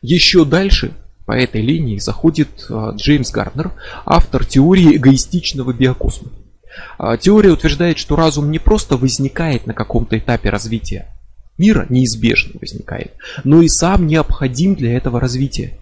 Еще 0.00 0.44
дальше 0.44 0.92
по 1.32 1.34
этой 1.34 1.62
линии 1.62 1.98
заходит 1.98 2.66
а, 2.68 2.90
Джеймс 2.90 3.30
Гарднер, 3.30 3.72
автор 4.04 4.44
теории 4.44 4.98
эгоистичного 4.98 5.72
биокосма. 5.72 6.28
А, 6.98 7.16
теория 7.16 7.52
утверждает, 7.52 7.96
что 7.96 8.16
разум 8.16 8.50
не 8.50 8.58
просто 8.58 8.98
возникает 8.98 9.66
на 9.66 9.72
каком-то 9.72 10.18
этапе 10.18 10.50
развития 10.50 11.08
мира, 11.56 11.86
неизбежно 11.88 12.60
возникает, 12.60 13.14
но 13.44 13.62
и 13.62 13.68
сам 13.68 14.06
необходим 14.06 14.74
для 14.74 14.94
этого 14.94 15.20
развития. 15.20 15.78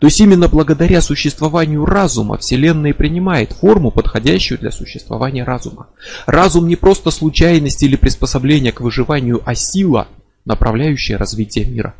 То 0.00 0.08
есть 0.08 0.18
именно 0.18 0.48
благодаря 0.48 1.00
существованию 1.00 1.86
разума 1.86 2.36
Вселенная 2.36 2.94
принимает 2.94 3.52
форму, 3.52 3.92
подходящую 3.92 4.58
для 4.58 4.72
существования 4.72 5.44
разума. 5.44 5.86
Разум 6.26 6.66
не 6.66 6.74
просто 6.74 7.12
случайность 7.12 7.84
или 7.84 7.94
приспособление 7.94 8.72
к 8.72 8.80
выживанию, 8.80 9.40
а 9.44 9.54
сила, 9.54 10.08
направляющая 10.44 11.16
развитие 11.16 11.64
мира. 11.64 11.94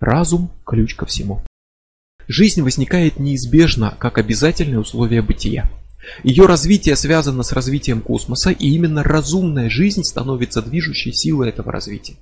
Разум– 0.00 0.50
ключ 0.66 0.96
ко 0.96 1.06
всему. 1.06 1.42
Жизнь 2.28 2.62
возникает 2.62 3.18
неизбежно, 3.20 3.94
как 3.98 4.18
обязательное 4.18 4.80
условие 4.80 5.22
бытия. 5.22 5.70
Ее 6.22 6.46
развитие 6.46 6.96
связано 6.96 7.42
с 7.42 7.52
развитием 7.52 8.00
космоса, 8.00 8.50
и 8.50 8.68
именно 8.68 9.02
разумная 9.02 9.70
жизнь 9.70 10.04
становится 10.04 10.62
движущей 10.62 11.12
силой 11.12 11.48
этого 11.48 11.70
развития. 11.72 12.16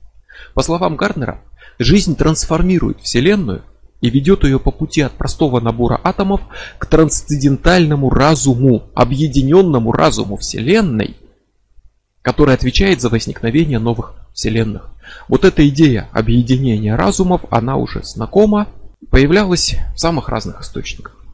По 0.55 0.63
словам 0.63 0.97
Гарднера, 0.97 1.41
жизнь 1.79 2.17
трансформирует 2.17 3.01
Вселенную 3.01 3.63
и 4.01 4.11
ведет 4.11 4.45
ее 4.45 4.59
по 4.59 4.71
пути 4.71 5.01
от 5.01 5.13
простого 5.13 5.61
набора 5.61 5.99
атомов 6.03 6.43
к 6.79 6.87
трансцендентальному 6.87 8.11
разуму, 8.11 8.91
объединенному 8.95 9.93
разуму 9.93 10.37
Вселенной, 10.37 11.17
который 12.21 12.55
отвечает 12.55 13.01
за 13.01 13.09
возникновение 13.09 13.79
новых 13.79 14.15
Вселенных. 14.35 14.91
Вот 15.29 15.45
эта 15.45 15.67
идея 15.69 16.09
объединения 16.13 16.97
разумов, 16.97 17.43
она 17.51 17.77
уже 17.77 18.03
знакома, 18.03 18.69
появлялась 19.11 19.77
в 19.95 20.01
самых 20.01 20.29
разных 20.29 20.61
источниках. 20.61 21.25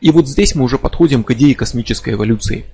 И 0.00 0.10
вот 0.10 0.28
здесь 0.28 0.54
мы 0.54 0.64
уже 0.64 0.78
подходим 0.78 1.24
к 1.24 1.30
идее 1.32 1.54
космической 1.54 2.14
эволюции. 2.14 2.66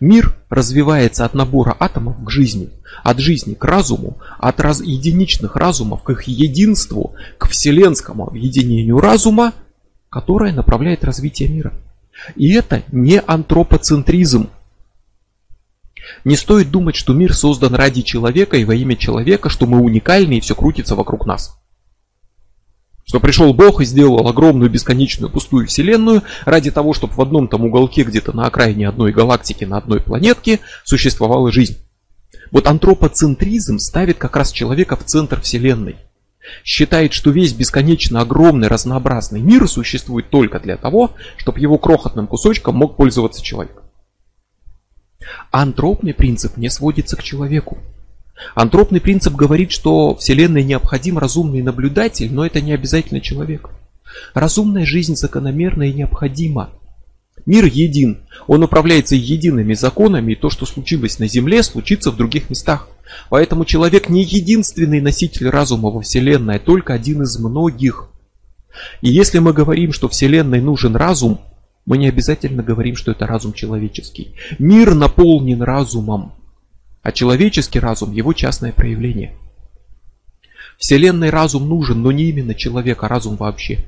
Мир 0.00 0.36
развивается 0.48 1.24
от 1.24 1.34
набора 1.34 1.76
атомов 1.78 2.22
к 2.24 2.30
жизни, 2.30 2.70
от 3.04 3.18
жизни 3.18 3.54
к 3.54 3.64
разуму, 3.64 4.18
от 4.38 4.60
раз 4.60 4.80
единичных 4.80 5.56
разумов 5.56 6.02
к 6.02 6.10
их 6.10 6.24
единству, 6.24 7.14
к 7.38 7.48
вселенскому 7.48 8.26
объединению 8.26 8.98
разума, 8.98 9.52
которое 10.10 10.52
направляет 10.52 11.04
развитие 11.04 11.48
мира. 11.48 11.72
И 12.34 12.52
это 12.54 12.82
не 12.90 13.20
антропоцентризм. 13.24 14.50
Не 16.24 16.36
стоит 16.36 16.70
думать, 16.70 16.96
что 16.96 17.12
мир 17.12 17.34
создан 17.34 17.74
ради 17.74 18.02
человека 18.02 18.56
и 18.56 18.64
во 18.64 18.74
имя 18.74 18.96
человека, 18.96 19.48
что 19.48 19.66
мы 19.66 19.80
уникальны 19.80 20.38
и 20.38 20.40
все 20.40 20.54
крутится 20.54 20.96
вокруг 20.96 21.26
нас 21.26 21.58
что 23.08 23.20
пришел 23.20 23.54
Бог 23.54 23.80
и 23.80 23.86
сделал 23.86 24.28
огромную 24.28 24.70
бесконечную 24.70 25.32
пустую 25.32 25.66
вселенную 25.66 26.22
ради 26.44 26.70
того, 26.70 26.92
чтобы 26.92 27.14
в 27.14 27.20
одном 27.22 27.48
там 27.48 27.64
уголке 27.64 28.02
где-то 28.02 28.36
на 28.36 28.44
окраине 28.46 28.86
одной 28.86 29.12
галактики, 29.12 29.64
на 29.64 29.78
одной 29.78 30.00
планетке 30.00 30.60
существовала 30.84 31.50
жизнь. 31.50 31.78
Вот 32.50 32.66
антропоцентризм 32.66 33.78
ставит 33.78 34.18
как 34.18 34.36
раз 34.36 34.52
человека 34.52 34.94
в 34.94 35.04
центр 35.04 35.40
вселенной. 35.40 35.96
Считает, 36.64 37.14
что 37.14 37.30
весь 37.30 37.54
бесконечно 37.54 38.20
огромный 38.20 38.68
разнообразный 38.68 39.40
мир 39.40 39.66
существует 39.68 40.28
только 40.28 40.60
для 40.60 40.76
того, 40.76 41.14
чтобы 41.38 41.60
его 41.60 41.78
крохотным 41.78 42.26
кусочком 42.26 42.76
мог 42.76 42.96
пользоваться 42.96 43.42
человек. 43.42 43.82
Антропный 45.50 46.12
принцип 46.12 46.58
не 46.58 46.68
сводится 46.68 47.16
к 47.16 47.22
человеку. 47.22 47.78
Антропный 48.54 49.00
принцип 49.00 49.34
говорит, 49.34 49.72
что 49.72 50.14
Вселенной 50.16 50.62
необходим 50.62 51.18
разумный 51.18 51.62
наблюдатель, 51.62 52.32
но 52.32 52.46
это 52.46 52.60
не 52.60 52.72
обязательно 52.72 53.20
человек. 53.20 53.70
Разумная 54.34 54.84
жизнь 54.84 55.16
закономерна 55.16 55.84
и 55.84 55.92
необходима. 55.92 56.70
Мир 57.46 57.64
един, 57.64 58.18
он 58.46 58.62
управляется 58.62 59.14
едиными 59.14 59.74
законами, 59.74 60.32
и 60.32 60.36
то, 60.36 60.50
что 60.50 60.66
случилось 60.66 61.18
на 61.18 61.28
Земле, 61.28 61.62
случится 61.62 62.10
в 62.10 62.16
других 62.16 62.50
местах. 62.50 62.88
Поэтому 63.30 63.64
человек 63.64 64.08
не 64.08 64.22
единственный 64.22 65.00
носитель 65.00 65.48
разума 65.48 65.90
во 65.90 66.02
Вселенной, 66.02 66.56
а 66.56 66.60
только 66.60 66.92
один 66.92 67.22
из 67.22 67.38
многих. 67.38 68.10
И 69.00 69.08
если 69.08 69.38
мы 69.38 69.52
говорим, 69.52 69.92
что 69.92 70.08
Вселенной 70.08 70.60
нужен 70.60 70.94
разум, 70.94 71.40
мы 71.86 71.96
не 71.96 72.08
обязательно 72.08 72.62
говорим, 72.62 72.96
что 72.96 73.12
это 73.12 73.26
разум 73.26 73.54
человеческий. 73.54 74.34
Мир 74.58 74.94
наполнен 74.94 75.62
разумом 75.62 76.34
а 77.08 77.12
человеческий 77.12 77.80
разум– 77.80 78.12
его 78.12 78.34
частное 78.34 78.70
проявление. 78.70 79.34
Вселенной 80.76 81.30
разум 81.30 81.66
нужен, 81.66 82.02
но 82.02 82.12
не 82.12 82.24
именно 82.24 82.54
человек, 82.54 83.02
а 83.02 83.08
разум 83.08 83.36
вообще. 83.36 83.86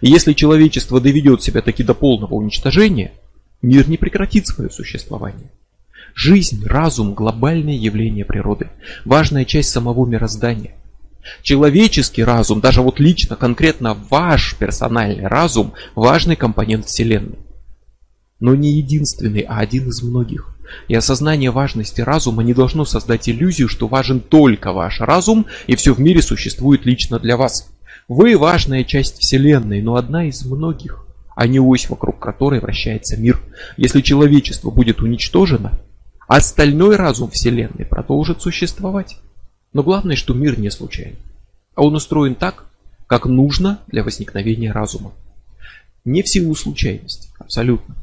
И 0.00 0.10
если 0.10 0.32
человечество 0.32 1.00
доведет 1.00 1.40
себя 1.40 1.60
таки 1.62 1.84
до 1.84 1.94
полного 1.94 2.34
уничтожения, 2.34 3.12
мир 3.62 3.88
не 3.88 3.96
прекратит 3.96 4.48
свое 4.48 4.70
существование. 4.70 5.52
Жизнь, 6.16 6.66
разум– 6.66 7.14
глобальное 7.14 7.74
явление 7.74 8.24
природы, 8.24 8.70
важная 9.04 9.44
часть 9.44 9.70
самого 9.70 10.04
мироздания. 10.04 10.74
Человеческий 11.42 12.24
разум, 12.24 12.60
даже 12.60 12.82
вот 12.82 12.98
лично, 12.98 13.36
конкретно 13.36 13.94
ваш 14.10 14.56
персональный 14.56 15.28
разум– 15.28 15.74
важный 15.94 16.34
компонент 16.34 16.86
Вселенной. 16.86 17.38
Но 18.40 18.54
не 18.54 18.72
единственный, 18.72 19.40
а 19.40 19.58
один 19.58 19.88
из 19.88 20.02
многих. 20.02 20.54
И 20.86 20.94
осознание 20.94 21.50
важности 21.50 22.00
разума 22.00 22.42
не 22.42 22.54
должно 22.54 22.84
создать 22.84 23.28
иллюзию, 23.28 23.68
что 23.68 23.88
важен 23.88 24.20
только 24.20 24.72
ваш 24.72 25.00
разум 25.00 25.46
и 25.66 25.76
все 25.76 25.94
в 25.94 26.00
мире 26.00 26.22
существует 26.22 26.86
лично 26.86 27.18
для 27.18 27.36
вас. 27.36 27.70
Вы 28.06 28.38
важная 28.38 28.84
часть 28.84 29.18
Вселенной, 29.18 29.82
но 29.82 29.96
одна 29.96 30.26
из 30.26 30.44
многих, 30.44 31.04
а 31.34 31.46
не 31.46 31.60
ось, 31.60 31.88
вокруг 31.88 32.18
которой 32.18 32.60
вращается 32.60 33.16
мир. 33.16 33.40
Если 33.76 34.00
человечество 34.00 34.70
будет 34.70 35.00
уничтожено, 35.00 35.78
остальной 36.26 36.96
разум 36.96 37.30
Вселенной 37.30 37.86
продолжит 37.86 38.40
существовать. 38.40 39.18
Но 39.72 39.82
главное, 39.82 40.16
что 40.16 40.32
мир 40.34 40.58
не 40.58 40.70
случайен. 40.70 41.16
А 41.74 41.82
он 41.82 41.94
устроен 41.94 42.34
так, 42.34 42.64
как 43.06 43.26
нужно 43.26 43.80
для 43.88 44.02
возникновения 44.04 44.72
разума. 44.72 45.12
Не 46.04 46.22
в 46.22 46.28
силу 46.28 46.54
случайности, 46.54 47.28
абсолютно. 47.38 47.94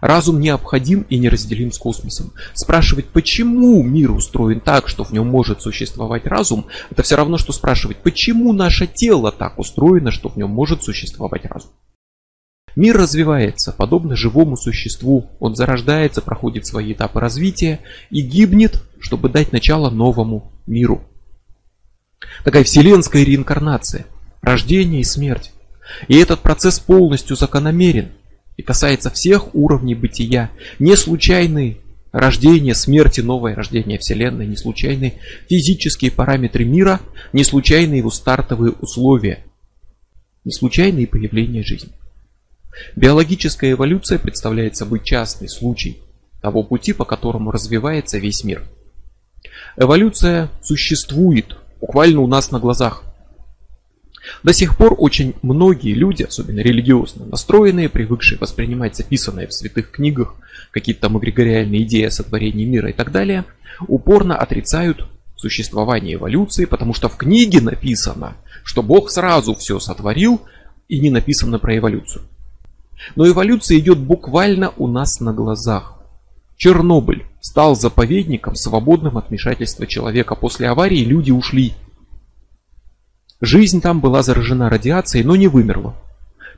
Разум 0.00 0.40
необходим 0.40 1.02
и 1.08 1.18
неразделим 1.18 1.72
с 1.72 1.78
космосом. 1.78 2.32
Спрашивать, 2.54 3.06
почему 3.06 3.82
мир 3.82 4.12
устроен 4.12 4.60
так, 4.60 4.88
что 4.88 5.04
в 5.04 5.12
нем 5.12 5.26
может 5.26 5.60
существовать 5.60 6.26
разум, 6.26 6.66
это 6.90 7.02
все 7.02 7.16
равно, 7.16 7.38
что 7.38 7.52
спрашивать, 7.52 7.98
почему 7.98 8.52
наше 8.52 8.86
тело 8.86 9.32
так 9.32 9.58
устроено, 9.58 10.10
что 10.10 10.28
в 10.28 10.36
нем 10.36 10.50
может 10.50 10.82
существовать 10.82 11.44
разум. 11.46 11.70
Мир 12.76 12.96
развивается, 12.96 13.72
подобно 13.72 14.14
живому 14.14 14.56
существу. 14.56 15.30
Он 15.40 15.56
зарождается, 15.56 16.22
проходит 16.22 16.64
свои 16.64 16.92
этапы 16.92 17.18
развития 17.18 17.80
и 18.10 18.20
гибнет, 18.20 18.84
чтобы 19.00 19.28
дать 19.28 19.50
начало 19.50 19.90
новому 19.90 20.52
миру. 20.66 21.02
Такая 22.44 22.62
вселенская 22.62 23.24
реинкарнация, 23.24 24.06
рождение 24.42 25.00
и 25.00 25.04
смерть. 25.04 25.52
И 26.06 26.16
этот 26.16 26.40
процесс 26.40 26.78
полностью 26.78 27.34
закономерен 27.34 28.12
и 28.58 28.62
касается 28.62 29.08
всех 29.08 29.54
уровней 29.54 29.94
бытия. 29.94 30.50
Не 30.78 30.96
случайные 30.96 31.78
рождение, 32.12 32.74
смерть 32.74 33.18
и 33.18 33.22
новое 33.22 33.54
рождение 33.54 33.98
Вселенной, 33.98 34.46
не 34.46 34.56
случайные 34.56 35.14
физические 35.48 36.10
параметры 36.10 36.64
мира, 36.64 37.00
не 37.32 37.44
случайные 37.44 37.98
его 37.98 38.10
стартовые 38.10 38.72
условия, 38.72 39.44
не 40.44 40.52
случайные 40.52 41.06
появления 41.06 41.62
жизни. 41.62 41.92
Биологическая 42.96 43.72
эволюция 43.72 44.18
представляет 44.18 44.76
собой 44.76 45.02
частный 45.04 45.48
случай 45.48 45.98
того 46.42 46.64
пути, 46.64 46.92
по 46.92 47.04
которому 47.04 47.52
развивается 47.52 48.18
весь 48.18 48.42
мир. 48.42 48.64
Эволюция 49.76 50.50
существует 50.62 51.56
буквально 51.80 52.20
у 52.20 52.26
нас 52.26 52.50
на 52.50 52.58
глазах. 52.58 53.04
До 54.42 54.52
сих 54.52 54.76
пор 54.76 54.94
очень 54.98 55.34
многие 55.42 55.94
люди, 55.94 56.22
особенно 56.22 56.60
религиозно 56.60 57.26
настроенные, 57.26 57.88
привыкшие 57.88 58.38
воспринимать 58.38 58.96
записанные 58.96 59.46
в 59.46 59.52
святых 59.52 59.90
книгах 59.90 60.36
какие-то 60.70 61.02
там 61.02 61.18
эгрегориальные 61.18 61.82
идеи 61.82 62.04
о 62.04 62.10
сотворении 62.10 62.64
мира 62.64 62.90
и 62.90 62.92
так 62.92 63.10
далее, 63.10 63.44
упорно 63.86 64.36
отрицают 64.36 65.06
существование 65.36 66.16
эволюции, 66.16 66.64
потому 66.64 66.94
что 66.94 67.08
в 67.08 67.16
книге 67.16 67.60
написано, 67.60 68.36
что 68.64 68.82
Бог 68.82 69.10
сразу 69.10 69.54
все 69.54 69.78
сотворил 69.78 70.40
и 70.88 70.98
не 71.00 71.10
написано 71.10 71.58
про 71.58 71.76
эволюцию. 71.76 72.24
Но 73.14 73.28
эволюция 73.28 73.78
идет 73.78 73.98
буквально 73.98 74.72
у 74.76 74.88
нас 74.88 75.20
на 75.20 75.32
глазах. 75.32 75.94
Чернобыль 76.56 77.24
стал 77.40 77.76
заповедником, 77.76 78.56
свободным 78.56 79.16
от 79.16 79.28
вмешательства 79.28 79.86
человека. 79.86 80.34
После 80.34 80.68
аварии 80.68 81.04
люди 81.04 81.30
ушли 81.30 81.74
Жизнь 83.40 83.80
там 83.80 84.00
была 84.00 84.22
заражена 84.22 84.68
радиацией, 84.68 85.24
но 85.24 85.36
не 85.36 85.46
вымерла. 85.46 85.94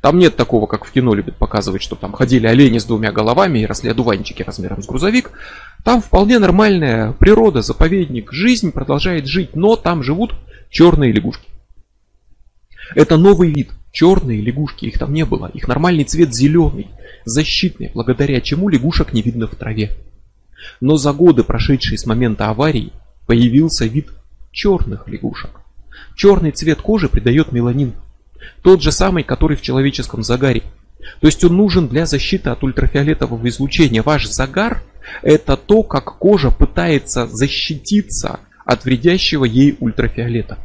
Там 0.01 0.19
нет 0.19 0.37
такого, 0.37 0.67
как 0.67 0.87
в 0.87 0.93
кино 0.93 1.13
любят 1.13 1.37
показывать, 1.37 1.83
что 1.83 1.95
там 1.95 2.13
ходили 2.13 2.47
олени 2.47 2.79
с 2.79 2.87
двумя 2.87 3.13
головами 3.13 3.59
и 3.59 3.67
росли 3.67 3.91
одуванчики 3.91 4.43
размером 4.43 4.83
с 4.83 4.87
грузовик. 4.87 5.33
Там 5.85 6.01
вполне 6.01 6.39
нормальная 6.39 7.13
природа, 7.13 7.61
заповедник, 7.61 8.33
жизнь 8.33 8.73
продолжает 8.73 9.27
жить, 9.27 9.55
но 9.55 9.77
там 9.77 10.03
живут 10.03 10.35
черные 10.71 11.13
лягушки. 11.13 11.49
Это 12.95 13.19
новый 13.19 13.53
вид. 13.53 13.73
Черные 13.93 14.41
лягушки, 14.41 14.87
их 14.87 14.99
там 14.99 15.13
не 15.13 15.25
было. 15.25 15.51
Их 15.53 15.67
нормальный 15.67 16.05
цвет 16.05 16.33
зеленый, 16.33 16.89
защитный, 17.25 17.91
благодаря 17.93 18.41
чему 18.41 18.69
лягушек 18.69 19.13
не 19.13 19.21
видно 19.21 19.49
в 19.49 19.57
траве. 19.57 19.97
Но 20.81 20.97
за 20.97 21.13
годы, 21.13 21.43
прошедшие 21.43 21.99
с 21.99 22.07
момента 22.07 22.49
аварии, 22.49 22.93
появился 23.27 23.87
вид 23.87 24.11
черных 24.53 25.09
лягушек. 25.09 25.60
Черный 26.21 26.51
цвет 26.51 26.83
кожи 26.83 27.09
придает 27.09 27.51
меланин. 27.51 27.95
Тот 28.61 28.83
же 28.83 28.93
самый, 28.93 29.25
который 29.25 29.57
в 29.57 29.63
человеческом 29.63 30.23
загаре. 30.23 30.65
То 31.23 31.27
есть 31.27 31.43
он 31.45 31.57
нужен 31.57 31.89
для 31.89 32.05
защиты 32.05 32.51
от 32.51 32.63
ультрафиолетового 32.63 33.49
излучения. 33.49 34.03
Ваш 34.03 34.27
загар– 34.27 34.83
это 35.23 35.57
то, 35.57 35.83
как 35.83 36.19
кожа 36.19 36.51
пытается 36.51 37.27
защититься 37.27 38.41
от 38.67 38.85
вредящего 38.85 39.47
ей 39.47 39.79
ультрафиолета. 39.81 40.59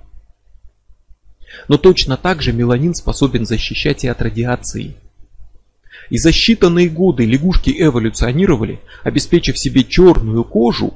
Но 1.69 1.77
точно 1.77 2.17
так 2.17 2.41
же 2.41 2.51
меланин 2.51 2.93
способен 2.93 3.45
защищать 3.45 4.03
и 4.03 4.09
от 4.09 4.21
радиации. 4.21 4.97
И 6.09 6.17
за 6.17 6.31
считанные 6.31 6.89
годы 6.89 7.25
лягушки 7.25 7.73
эволюционировали, 7.79 8.81
обеспечив 9.05 9.57
себе 9.57 9.85
черную 9.85 10.43
кожу, 10.43 10.95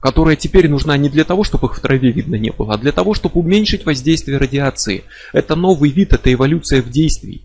которая 0.00 0.36
теперь 0.36 0.68
нужна 0.68 0.96
не 0.96 1.08
для 1.08 1.24
того, 1.24 1.44
чтобы 1.44 1.66
их 1.66 1.76
в 1.76 1.80
траве 1.80 2.12
видно 2.12 2.36
не 2.36 2.50
было, 2.50 2.74
а 2.74 2.78
для 2.78 2.92
того, 2.92 3.14
чтобы 3.14 3.40
уменьшить 3.40 3.84
воздействие 3.84 4.38
радиации. 4.38 5.04
Это 5.32 5.56
новый 5.56 5.90
вид, 5.90 6.12
это 6.12 6.32
эволюция 6.32 6.82
в 6.82 6.90
действии. 6.90 7.42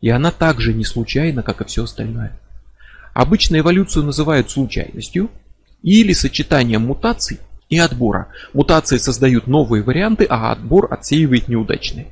И 0.00 0.10
она 0.10 0.30
также 0.30 0.74
не 0.74 0.84
случайна, 0.84 1.42
как 1.42 1.62
и 1.62 1.64
все 1.64 1.84
остальное. 1.84 2.38
Обычно 3.14 3.58
эволюцию 3.58 4.04
называют 4.04 4.50
случайностью 4.50 5.30
или 5.82 6.12
сочетанием 6.12 6.82
мутаций 6.82 7.40
и 7.70 7.78
отбора. 7.78 8.28
Мутации 8.52 8.98
создают 8.98 9.46
новые 9.46 9.82
варианты, 9.82 10.26
а 10.28 10.52
отбор 10.52 10.92
отсеивает 10.92 11.48
неудачные. 11.48 12.08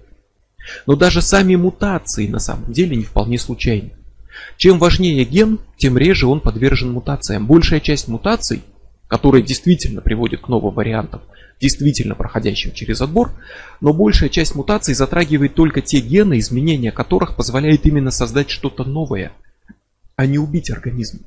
Но 0.87 0.97
даже 0.97 1.21
сами 1.21 1.57
мутации 1.57 2.27
на 2.27 2.39
самом 2.39 2.73
деле 2.73 2.97
не 2.97 3.05
вполне 3.05 3.39
случайны. 3.39 3.93
Чем 4.57 4.79
важнее 4.79 5.25
ген, 5.25 5.59
тем 5.77 5.99
реже 5.99 6.27
он 6.27 6.41
подвержен 6.41 6.91
мутациям. 6.91 7.47
Большая 7.47 7.81
часть 7.81 8.09
мутаций, 8.09 8.63
которые 9.15 9.45
действительно 9.45 10.01
приводят 10.01 10.41
к 10.41 10.49
новым 10.49 10.75
вариантам, 10.75 11.23
действительно 11.61 12.17
проходящим 12.17 12.73
через 12.73 13.01
отбор, 13.01 13.31
но 13.81 13.93
большая 13.93 14.29
часть 14.29 14.57
мутаций 14.57 14.93
затрагивает 14.93 15.55
только 15.55 15.83
те 15.83 16.01
гены, 16.01 16.41
изменения 16.41 16.91
которых 16.91 17.37
позволяет 17.37 17.87
именно 17.87 18.11
создать 18.11 18.51
что-то 18.51 18.83
новое, 18.83 19.31
а 20.17 20.27
не 20.27 20.37
убить 20.37 20.69
организм. 20.69 21.21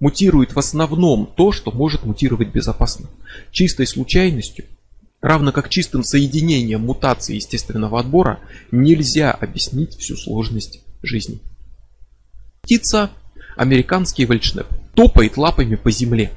Мутирует 0.00 0.54
в 0.54 0.58
основном 0.58 1.32
то, 1.36 1.52
что 1.52 1.70
может 1.70 2.02
мутировать 2.02 2.48
безопасно. 2.48 3.08
Чистой 3.52 3.86
случайностью 3.86 4.64
равно 5.20 5.52
как 5.52 5.68
чистым 5.68 6.02
соединением 6.02 6.80
мутаций 6.80 7.36
естественного 7.36 8.00
отбора, 8.00 8.40
нельзя 8.72 9.30
объяснить 9.30 9.96
всю 9.96 10.16
сложность 10.16 10.80
жизни. 11.04 11.38
Птица, 12.62 13.12
американский 13.56 14.26
вальшнеп, 14.26 14.66
топает 14.94 15.36
лапами 15.36 15.76
по 15.76 15.92
земле. 15.92 16.32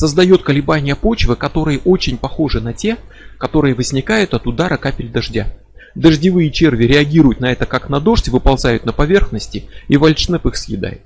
Создает 0.00 0.42
колебания 0.42 0.96
почвы, 0.96 1.36
которые 1.36 1.78
очень 1.80 2.16
похожи 2.16 2.62
на 2.62 2.72
те, 2.72 2.96
которые 3.36 3.74
возникают 3.74 4.32
от 4.32 4.46
удара 4.46 4.78
капель 4.78 5.10
дождя. 5.10 5.52
Дождевые 5.94 6.50
черви 6.50 6.84
реагируют 6.86 7.40
на 7.40 7.52
это 7.52 7.66
как 7.66 7.90
на 7.90 8.00
дождь, 8.00 8.28
выползают 8.28 8.86
на 8.86 8.94
поверхности, 8.94 9.68
и 9.88 9.98
вальшнеп 9.98 10.46
их 10.46 10.56
съедает. 10.56 11.02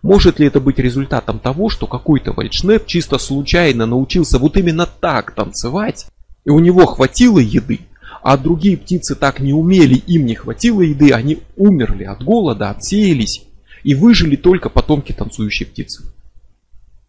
Может 0.00 0.38
ли 0.38 0.46
это 0.46 0.60
быть 0.60 0.78
результатом 0.78 1.40
того, 1.40 1.68
что 1.68 1.86
какой-то 1.86 2.32
вальшнеп 2.32 2.86
чисто 2.86 3.18
случайно 3.18 3.84
научился 3.84 4.38
вот 4.38 4.56
именно 4.56 4.86
так 4.86 5.32
танцевать, 5.32 6.06
и 6.46 6.48
у 6.48 6.60
него 6.60 6.86
хватило 6.86 7.38
еды, 7.38 7.80
а 8.22 8.38
другие 8.38 8.78
птицы 8.78 9.14
так 9.14 9.40
не 9.40 9.52
умели, 9.52 9.96
им 10.06 10.24
не 10.24 10.36
хватило 10.36 10.80
еды, 10.80 11.12
они 11.12 11.40
умерли 11.54 12.04
от 12.04 12.24
голода, 12.24 12.70
отсеялись 12.70 13.42
и 13.82 13.94
выжили 13.94 14.36
только 14.36 14.70
потомки 14.70 15.12
танцующей 15.12 15.66
птицы. 15.66 16.14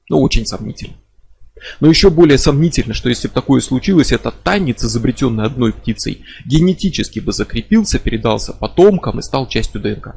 Ну, 0.10 0.20
очень 0.22 0.46
сомнительно. 0.46 0.96
Но 1.80 1.90
еще 1.90 2.10
более 2.10 2.38
сомнительно, 2.38 2.94
что 2.94 3.10
если 3.10 3.28
бы 3.28 3.34
такое 3.34 3.62
случилось, 3.62 4.12
этот 4.12 4.42
танец, 4.44 4.84
изобретенный 4.84 5.46
одной 5.46 5.74
птицей, 5.74 6.24
генетически 6.46 7.20
бы 7.20 7.32
закрепился, 7.32 8.00
передался 8.00 8.54
потомкам 8.54 9.20
и 9.20 9.22
стал 9.22 9.48
частью 9.48 9.82
ДНК. 9.82 10.16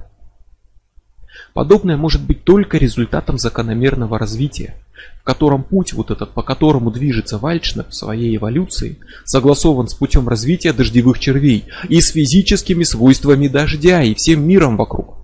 Подобное 1.52 1.96
может 1.96 2.22
быть 2.22 2.44
только 2.44 2.78
результатом 2.78 3.38
закономерного 3.38 4.18
развития, 4.18 4.74
в 5.20 5.24
котором 5.24 5.64
путь 5.64 5.92
вот 5.92 6.11
этот, 6.11 6.31
по 6.31 6.42
которому 6.42 6.90
движется 6.90 7.37
Вальчнеп 7.38 7.88
в 7.90 7.94
своей 7.94 8.37
эволюции, 8.37 8.98
согласован 9.24 9.88
с 9.88 9.94
путем 9.94 10.28
развития 10.28 10.72
дождевых 10.72 11.18
червей 11.18 11.64
и 11.88 12.00
с 12.00 12.12
физическими 12.12 12.85
свойствами 12.85 13.48
дождя 13.48 14.02
и 14.02 14.14
всем 14.14 14.46
миром 14.46 14.76
вокруг. 14.76 15.21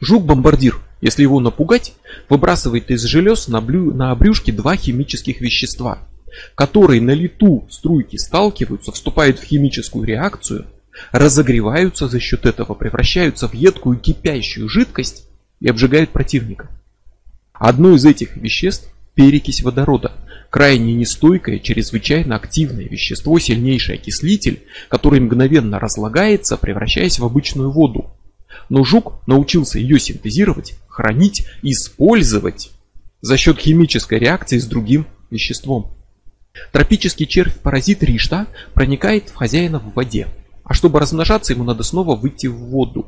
Жук-бомбардир, 0.00 0.80
если 1.00 1.22
его 1.22 1.40
напугать, 1.40 1.94
выбрасывает 2.28 2.90
из 2.90 3.02
желез 3.02 3.48
на, 3.48 3.60
блю... 3.60 3.92
на 3.92 4.10
обрюшке 4.10 4.52
два 4.52 4.76
химических 4.76 5.40
вещества, 5.40 5.98
которые 6.54 7.00
на 7.00 7.12
лету 7.12 7.66
струйки 7.70 8.16
сталкиваются, 8.16 8.92
вступают 8.92 9.38
в 9.38 9.44
химическую 9.44 10.04
реакцию– 10.04 10.66
разогреваются 11.12 12.08
за 12.08 12.20
счет 12.20 12.46
этого, 12.46 12.74
превращаются 12.74 13.48
в 13.48 13.54
едкую 13.54 13.98
кипящую 13.98 14.68
жидкость 14.68 15.26
и 15.60 15.68
обжигают 15.68 16.10
противника. 16.10 16.68
Одно 17.52 17.94
из 17.94 18.04
этих 18.04 18.36
веществ– 18.36 18.92
перекись 19.14 19.62
водорода, 19.62 20.12
крайне 20.48 20.94
нестойкое, 20.94 21.58
чрезвычайно 21.58 22.36
активное 22.36 22.84
вещество, 22.84 23.36
сильнейший 23.40 23.96
окислитель, 23.96 24.62
который 24.88 25.18
мгновенно 25.18 25.80
разлагается, 25.80 26.56
превращаясь 26.56 27.18
в 27.18 27.24
обычную 27.24 27.72
воду. 27.72 28.12
Но 28.68 28.84
жук 28.84 29.14
научился 29.26 29.78
ее 29.78 29.98
синтезировать, 29.98 30.74
хранить, 30.88 31.46
использовать 31.62 32.70
за 33.20 33.36
счет 33.36 33.58
химической 33.58 34.18
реакции 34.18 34.58
с 34.58 34.66
другим 34.66 35.06
веществом. 35.30 35.92
Тропический 36.72 37.26
червь-паразит 37.26 38.02
Ришта 38.02 38.46
проникает 38.74 39.28
в 39.28 39.34
хозяина 39.34 39.78
в 39.78 39.94
воде, 39.94 40.28
а 40.64 40.74
чтобы 40.74 41.00
размножаться, 41.00 41.52
ему 41.52 41.64
надо 41.64 41.82
снова 41.82 42.14
выйти 42.14 42.46
в 42.46 42.56
воду. 42.56 43.06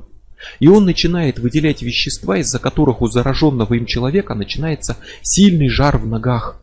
И 0.58 0.68
он 0.68 0.86
начинает 0.86 1.38
выделять 1.38 1.82
вещества, 1.82 2.38
из-за 2.38 2.58
которых 2.58 3.02
у 3.02 3.08
зараженного 3.08 3.74
им 3.74 3.84
человека 3.84 4.34
начинается 4.34 4.96
сильный 5.22 5.68
жар 5.68 5.98
в 5.98 6.06
ногах. 6.06 6.62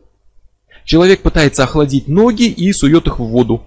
Человек 0.84 1.22
пытается 1.22 1.62
охладить 1.64 2.08
ноги 2.08 2.48
и 2.48 2.72
сует 2.72 3.06
их 3.06 3.20
в 3.20 3.24
воду. 3.24 3.62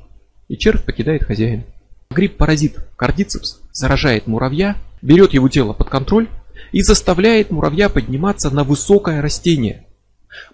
И 0.50 0.58
червь 0.58 0.84
покидает 0.84 1.24
хозяина. 1.24 1.64
Гриб-паразит 2.10 2.78
кардицепс 2.98 3.62
заражает 3.72 4.28
муравья, 4.28 4.76
берет 5.02 5.34
его 5.34 5.50
тело 5.50 5.74
под 5.74 5.90
контроль 5.90 6.30
и 6.72 6.82
заставляет 6.82 7.52
муравья 7.52 7.90
подниматься 7.90 8.50
на 8.50 8.64
высокое 8.64 9.22
растение. 9.22 9.86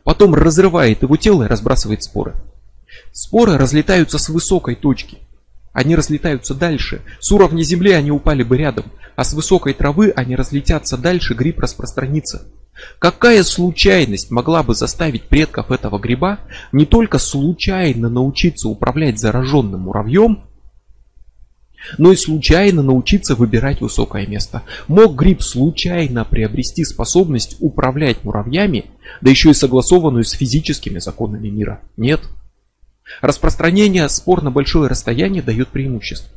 Потом 0.03 0.33
разрывает 0.33 1.03
его 1.03 1.17
тело 1.17 1.43
и 1.43 1.47
разбрасывает 1.47 2.03
споры. 2.03 2.33
Споры 3.11 3.57
разлетаются 3.57 4.17
с 4.17 4.29
высокой 4.29 4.75
точки. 4.75 5.19
Они 5.73 5.95
разлетаются 5.95 6.55
дальше. 6.55 7.01
С 7.19 7.31
уровня 7.31 7.61
земли 7.61 7.91
они 7.91 8.09
упали 8.09 8.41
бы 8.41 8.57
рядом, 8.57 8.85
а 9.15 9.23
с 9.23 9.33
высокой 9.33 9.73
травы 9.73 10.11
они 10.15 10.35
разлетятся 10.35 10.97
дальше, 10.97 11.35
гриб 11.35 11.59
распространится. 11.59 12.47
Какая 12.99 13.43
случайность 13.43 14.31
могла 14.31 14.63
бы 14.63 14.75
заставить 14.75 15.23
предков 15.23 15.71
этого 15.71 15.99
гриба 15.99 16.39
не 16.71 16.85
только 16.85 17.19
случайно 17.19 18.09
научиться 18.09 18.69
управлять 18.69 19.19
зараженным 19.19 19.81
муравьем, 19.81 20.43
но 21.97 22.11
и 22.11 22.15
случайно 22.15 22.81
научиться 22.81 23.35
выбирать 23.35 23.81
высокое 23.81 24.27
место. 24.27 24.63
Мог 24.87 25.15
гриб 25.15 25.41
случайно 25.41 26.25
приобрести 26.25 26.83
способность 26.83 27.57
управлять 27.59 28.23
муравьями, 28.23 28.85
да 29.21 29.29
еще 29.29 29.51
и 29.51 29.53
согласованную 29.53 30.23
с 30.23 30.31
физическими 30.31 30.99
законами 30.99 31.49
мира? 31.49 31.81
Нет. 31.95 32.21
Распространение 33.21 34.09
спор 34.09 34.41
на 34.43 34.51
большое 34.51 34.89
расстояние 34.89 35.41
дает 35.41 35.69
преимущество. 35.69 36.29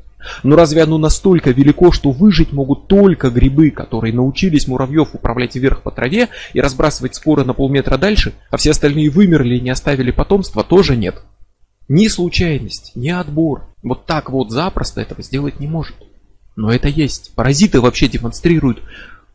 Но 0.42 0.54
разве 0.56 0.82
оно 0.82 0.98
настолько 0.98 1.50
велико, 1.50 1.92
что 1.92 2.10
выжить 2.10 2.52
могут 2.52 2.88
только 2.88 3.30
грибы, 3.30 3.70
которые 3.70 4.12
научились 4.12 4.68
муравьев 4.68 5.14
управлять 5.14 5.56
вверх 5.56 5.82
по 5.82 5.90
траве 5.90 6.28
и 6.52 6.60
разбрасывать 6.60 7.14
споры 7.14 7.44
на 7.44 7.54
полметра 7.54 7.96
дальше, 7.96 8.34
а 8.50 8.58
все 8.58 8.72
остальные 8.72 9.10
вымерли 9.10 9.56
и 9.56 9.60
не 9.60 9.70
оставили 9.70 10.10
потомства, 10.10 10.62
тоже 10.62 10.96
нет. 10.96 11.22
Ни 11.92 12.06
случайность, 12.06 12.92
ни 12.94 13.08
отбор. 13.08 13.66
Вот 13.82 14.06
так 14.06 14.30
вот 14.30 14.52
запросто 14.52 15.00
этого 15.00 15.24
сделать 15.24 15.58
не 15.58 15.66
может. 15.66 15.96
Но 16.54 16.70
это 16.72 16.86
есть. 16.86 17.34
Паразиты 17.34 17.80
вообще 17.80 18.06
демонстрируют 18.06 18.80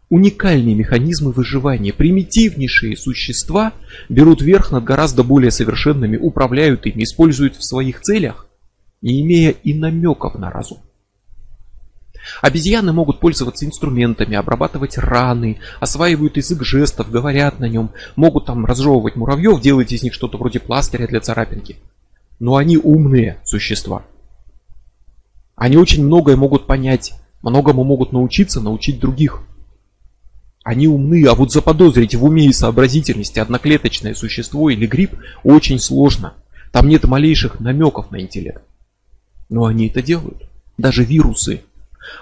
уникальные 0.07 0.73
механизмы 0.73 1.33
выживания. 1.33 1.91
Примитивнейшие 1.91 2.95
существа 2.95 3.73
берут 4.07 4.41
верх 4.41 4.71
над 4.71 4.85
гораздо 4.85 5.21
более 5.25 5.51
совершенными, 5.51 6.15
управляют 6.15 6.85
ими, 6.85 7.03
используют 7.03 7.57
в 7.57 7.63
своих 7.65 7.99
целях, 7.99 8.47
не 9.01 9.21
имея 9.21 9.49
и 9.49 9.73
намеков 9.73 10.35
на 10.35 10.49
разум. 10.49 10.77
Обезьяны 12.41 12.93
могут 12.93 13.19
пользоваться 13.19 13.65
инструментами, 13.65 14.37
обрабатывать 14.37 14.97
раны, 14.97 15.59
осваивают 15.81 16.37
язык 16.37 16.63
жестов, 16.63 17.11
говорят 17.11 17.59
на 17.59 17.67
нем, 17.67 17.91
могут 18.15 18.45
там 18.45 18.65
разжевывать 18.65 19.17
муравьев, 19.17 19.59
делать 19.59 19.91
из 19.91 20.03
них 20.03 20.13
что-то 20.13 20.37
вроде 20.37 20.61
пластыря 20.61 21.05
для 21.05 21.19
царапинки. 21.19 21.75
Но 22.39 22.55
они 22.55 22.77
умные 22.77 23.39
существа. 23.43 24.03
Они 25.55 25.77
очень 25.77 26.05
многое 26.05 26.35
могут 26.35 26.67
понять, 26.67 27.13
многому 27.41 27.83
могут 27.83 28.11
научиться, 28.11 28.59
научить 28.59 28.99
других. 28.99 29.41
Они 30.63 30.87
умны, 30.87 31.25
а 31.27 31.35
вот 31.35 31.51
заподозрить 31.51 32.15
в 32.15 32.23
уме 32.23 32.47
и 32.47 32.53
сообразительности 32.53 33.39
одноклеточное 33.39 34.15
существо 34.15 34.69
или 34.69 34.85
гриб 34.85 35.11
очень 35.43 35.79
сложно. 35.79 36.33
Там 36.71 36.89
нет 36.89 37.05
малейших 37.05 37.59
намеков 37.59 38.11
на 38.11 38.19
интеллект. 38.19 38.63
Но 39.47 39.65
они 39.65 39.87
это 39.87 40.01
делают. 40.01 40.49
Даже 40.77 41.05
вирусы, 41.05 41.61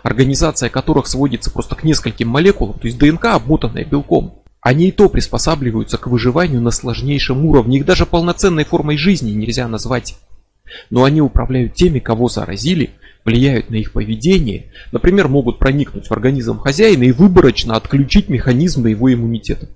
организация 0.04 0.70
которых 0.70 1.08
сводится 1.08 1.50
просто 1.50 1.76
к 1.76 1.84
нескольким 1.84 2.28
молекулам, 2.28 2.78
то 2.78 2.86
есть 2.86 3.00
ДНК, 3.00 3.26
обмотанная 3.26 3.86
белком. 3.86 4.43
Они 4.64 4.88
и 4.88 4.92
то 4.92 5.10
приспосабливаются 5.10 5.98
к 5.98 6.08
выживанию 6.08 6.62
на 6.62 6.72
сложнейшем 6.72 7.46
уровне. 7.46 7.80
Их 7.80 7.86
даже 7.86 8.06
полноценной 8.06 8.64
формой 8.64 8.98
жизни 8.98 9.32
нельзя 9.32 9.68
назвать. 9.68 10.18
Но 10.90 11.04
они 11.04 11.22
управляют 11.22 11.76
теми, 11.76 12.00
кого 12.00 12.30
заразили, 12.30 12.92
влияют 13.26 13.70
на 13.70 13.76
их 13.76 13.92
поведение, 13.92 14.72
например, 14.94 15.28
могут 15.28 15.60
проникнуть 15.60 16.08
в 16.08 16.12
организм 16.14 16.60
хозяина 16.60 17.04
и 17.04 17.12
выборочно 17.12 17.76
отключить 17.76 18.30
механизмы 18.30 18.90
его 18.92 19.14
иммунитета. 19.14 19.68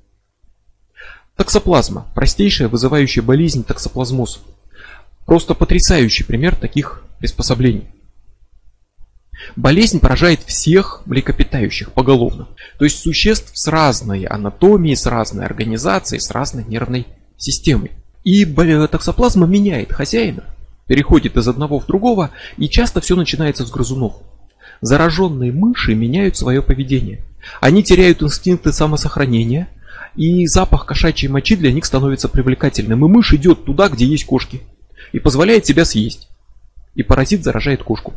Токсоплазма– 1.36 2.08
простейшая 2.16 2.70
вызывающая 2.70 3.22
болезнь 3.22 3.64
токсоплазмоз. 3.66 4.42
Просто 5.26 5.54
потрясающий 5.54 6.24
пример 6.24 6.56
таких 6.56 7.04
приспособлений. 7.20 7.84
Болезнь 9.56 10.00
поражает 10.00 10.42
всех 10.42 11.04
млекопитающих 11.06 11.92
поголовно, 11.94 12.48
то 12.78 12.86
есть 12.86 13.00
существ 13.00 13.52
с 13.54 13.68
разной 13.68 14.24
анатомией, 14.26 14.96
с 14.96 15.06
разной 15.06 15.46
организацией, 15.46 16.20
с 16.20 16.32
разной 16.32 16.66
нервной 16.66 17.08
системой. 17.38 17.92
И 18.24 18.46
токсоплазма 18.46 19.48
меняет 19.48 19.94
хозяина, 19.94 20.44
переходит 20.88 21.38
из 21.38 21.48
одного 21.48 21.80
в 21.80 21.86
другого, 21.86 22.32
и 22.58 22.68
часто 22.68 23.02
все 23.02 23.16
начинается 23.16 23.66
с 23.66 23.72
грызунов. 23.72 24.16
Зараженные 24.82 25.52
мыши 25.52 25.96
меняют 25.96 26.38
свое 26.38 26.62
поведение. 26.62 27.24
Они 27.62 27.84
теряют 27.84 28.22
инстинкты 28.22 28.74
самосохранения, 28.74 29.70
и 30.16 30.46
запах 30.48 30.86
кошачьей 30.86 31.32
мочи 31.32 31.56
для 31.56 31.72
них 31.72 31.86
становится 31.86 32.28
привлекательным. 32.28 33.06
И 33.06 33.10
мышь 33.10 33.34
идет 33.34 33.66
туда, 33.66 33.88
где 33.88 34.06
есть 34.06 34.26
кошки, 34.26 34.62
и 35.14 35.20
позволяет 35.20 35.66
себя 35.66 35.86
съесть. 35.86 36.28
И 36.96 37.04
паразит 37.04 37.44
заражает 37.44 37.84
кошку. 37.84 38.14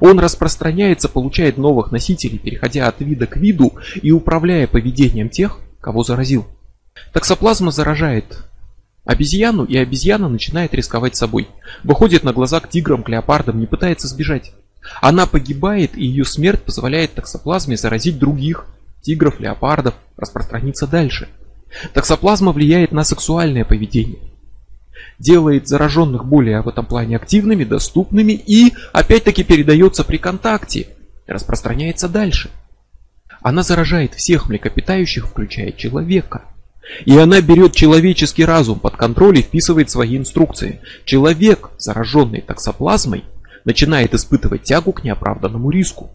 Он 0.00 0.18
распространяется, 0.18 1.08
получает 1.08 1.56
новых 1.56 1.90
носителей, 1.90 2.38
переходя 2.38 2.88
от 2.88 3.00
вида 3.00 3.26
к 3.26 3.36
виду 3.36 3.74
и 4.00 4.10
управляя 4.10 4.66
поведением 4.66 5.28
тех, 5.28 5.58
кого 5.80 6.02
заразил. 6.02 6.46
Токсоплазма 7.12 7.70
заражает 7.70 8.38
обезьяну, 9.04 9.64
и 9.64 9.76
обезьяна 9.76 10.28
начинает 10.28 10.74
рисковать 10.74 11.16
собой. 11.16 11.48
Выходит 11.84 12.24
на 12.24 12.32
глаза 12.32 12.60
к 12.60 12.68
тиграм, 12.68 13.02
к 13.02 13.08
леопардам, 13.08 13.60
не 13.60 13.66
пытается 13.66 14.08
сбежать. 14.08 14.52
Она 15.00 15.26
погибает, 15.26 15.96
и 15.96 16.04
ее 16.04 16.24
смерть 16.24 16.62
позволяет 16.62 17.14
токсоплазме 17.14 17.76
заразить 17.76 18.18
других 18.18 18.66
тигров, 19.02 19.40
леопардов, 19.40 19.94
распространиться 20.16 20.86
дальше. 20.86 21.28
Токсоплазма 21.94 22.52
влияет 22.52 22.92
на 22.92 23.04
сексуальное 23.04 23.64
поведение 23.64 24.18
делает 25.18 25.68
зараженных 25.68 26.24
более 26.24 26.62
в 26.62 26.68
этом 26.68 26.86
плане 26.86 27.16
активными, 27.16 27.64
доступными 27.64 28.32
и 28.32 28.74
опять-таки 28.92 29.44
передается 29.44 30.04
при 30.04 30.18
контакте, 30.18 30.88
распространяется 31.26 32.08
дальше. 32.08 32.50
Она 33.40 33.62
заражает 33.62 34.14
всех 34.14 34.48
млекопитающих, 34.48 35.28
включая 35.28 35.72
человека. 35.72 36.42
И 37.04 37.16
она 37.16 37.40
берет 37.40 37.74
человеческий 37.74 38.44
разум 38.44 38.78
под 38.78 38.96
контроль 38.96 39.38
и 39.38 39.42
вписывает 39.42 39.90
свои 39.90 40.16
инструкции. 40.16 40.80
Человек, 41.04 41.70
зараженный 41.78 42.40
токсоплазмой, 42.40 43.24
начинает 43.64 44.14
испытывать 44.14 44.62
тягу 44.62 44.92
к 44.92 45.02
неоправданному 45.04 45.70
риску. 45.70 46.10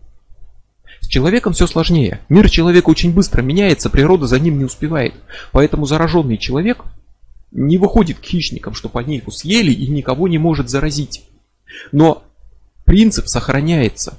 С 1.02 1.08
человеком 1.08 1.54
все 1.54 1.68
сложнее. 1.68 2.22
Мир 2.30 2.49
человека 2.49 2.89
очень 2.89 3.14
быстро 3.14 3.41
меняется, 3.41 3.89
природа 3.89 4.28
за 4.28 4.39
ним 4.39 4.58
не 4.58 4.66
успевает. 4.66 5.14
Поэтому 5.52 5.86
зараженный 5.86 6.38
человек 6.38 6.86
не 7.52 7.78
выходит 7.78 8.20
к 8.20 8.24
хищникам, 8.24 8.74
чтобы 8.74 8.99
они 8.99 9.18
его 9.18 9.32
съели 9.32 9.72
и 9.72 9.88
никого 9.88 10.28
не 10.28 10.38
может 10.38 10.70
заразить. 10.70 11.24
Но 11.91 12.24
принцип 12.86 13.28
сохраняется. 13.28 14.18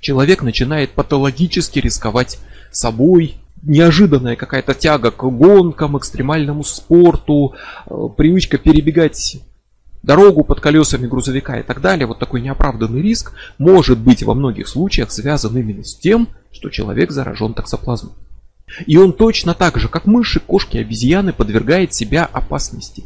Человек 0.00 0.42
начинает 0.42 0.92
патологически 0.92 1.80
рисковать 1.80 2.38
собой, 2.70 3.36
неожиданная 3.62 4.36
какая-то 4.36 4.74
тяга 4.74 5.10
к 5.10 5.24
гонкам, 5.24 5.98
экстремальному 5.98 6.62
спорту, 6.62 7.54
э, 7.86 7.94
привычка 8.16 8.58
перебегать 8.58 9.42
дорогу 10.02 10.44
под 10.44 10.60
колесами 10.60 11.06
грузовика 11.06 11.58
и 11.58 11.62
так 11.62 11.80
далее, 11.80 12.06
вот 12.06 12.18
такой 12.18 12.40
неоправданный 12.40 13.02
риск 13.02 13.32
может 13.58 13.98
быть 13.98 14.22
во 14.22 14.34
многих 14.34 14.68
случаях 14.68 15.10
связан 15.10 15.56
именно 15.56 15.82
с 15.82 15.96
тем, 15.96 16.28
что 16.52 16.70
человек 16.70 17.10
заражен 17.10 17.54
токсоплазмой. 17.54 18.12
И 18.86 18.96
он 18.96 19.12
точно 19.12 19.54
так 19.54 19.78
же, 19.78 19.88
как 19.88 20.06
мыши, 20.06 20.40
кошки, 20.40 20.78
обезьяны, 20.78 21.32
подвергает 21.32 21.94
себя 21.94 22.24
опасности. 22.24 23.04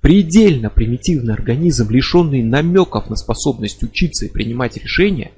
Предельно 0.00 0.70
примитивный 0.70 1.34
организм, 1.34 1.90
лишенный 1.90 2.42
намеков 2.42 3.10
на 3.10 3.16
способность 3.16 3.82
учиться 3.82 4.26
и 4.26 4.30
принимать 4.30 4.76
решения, 4.76 5.32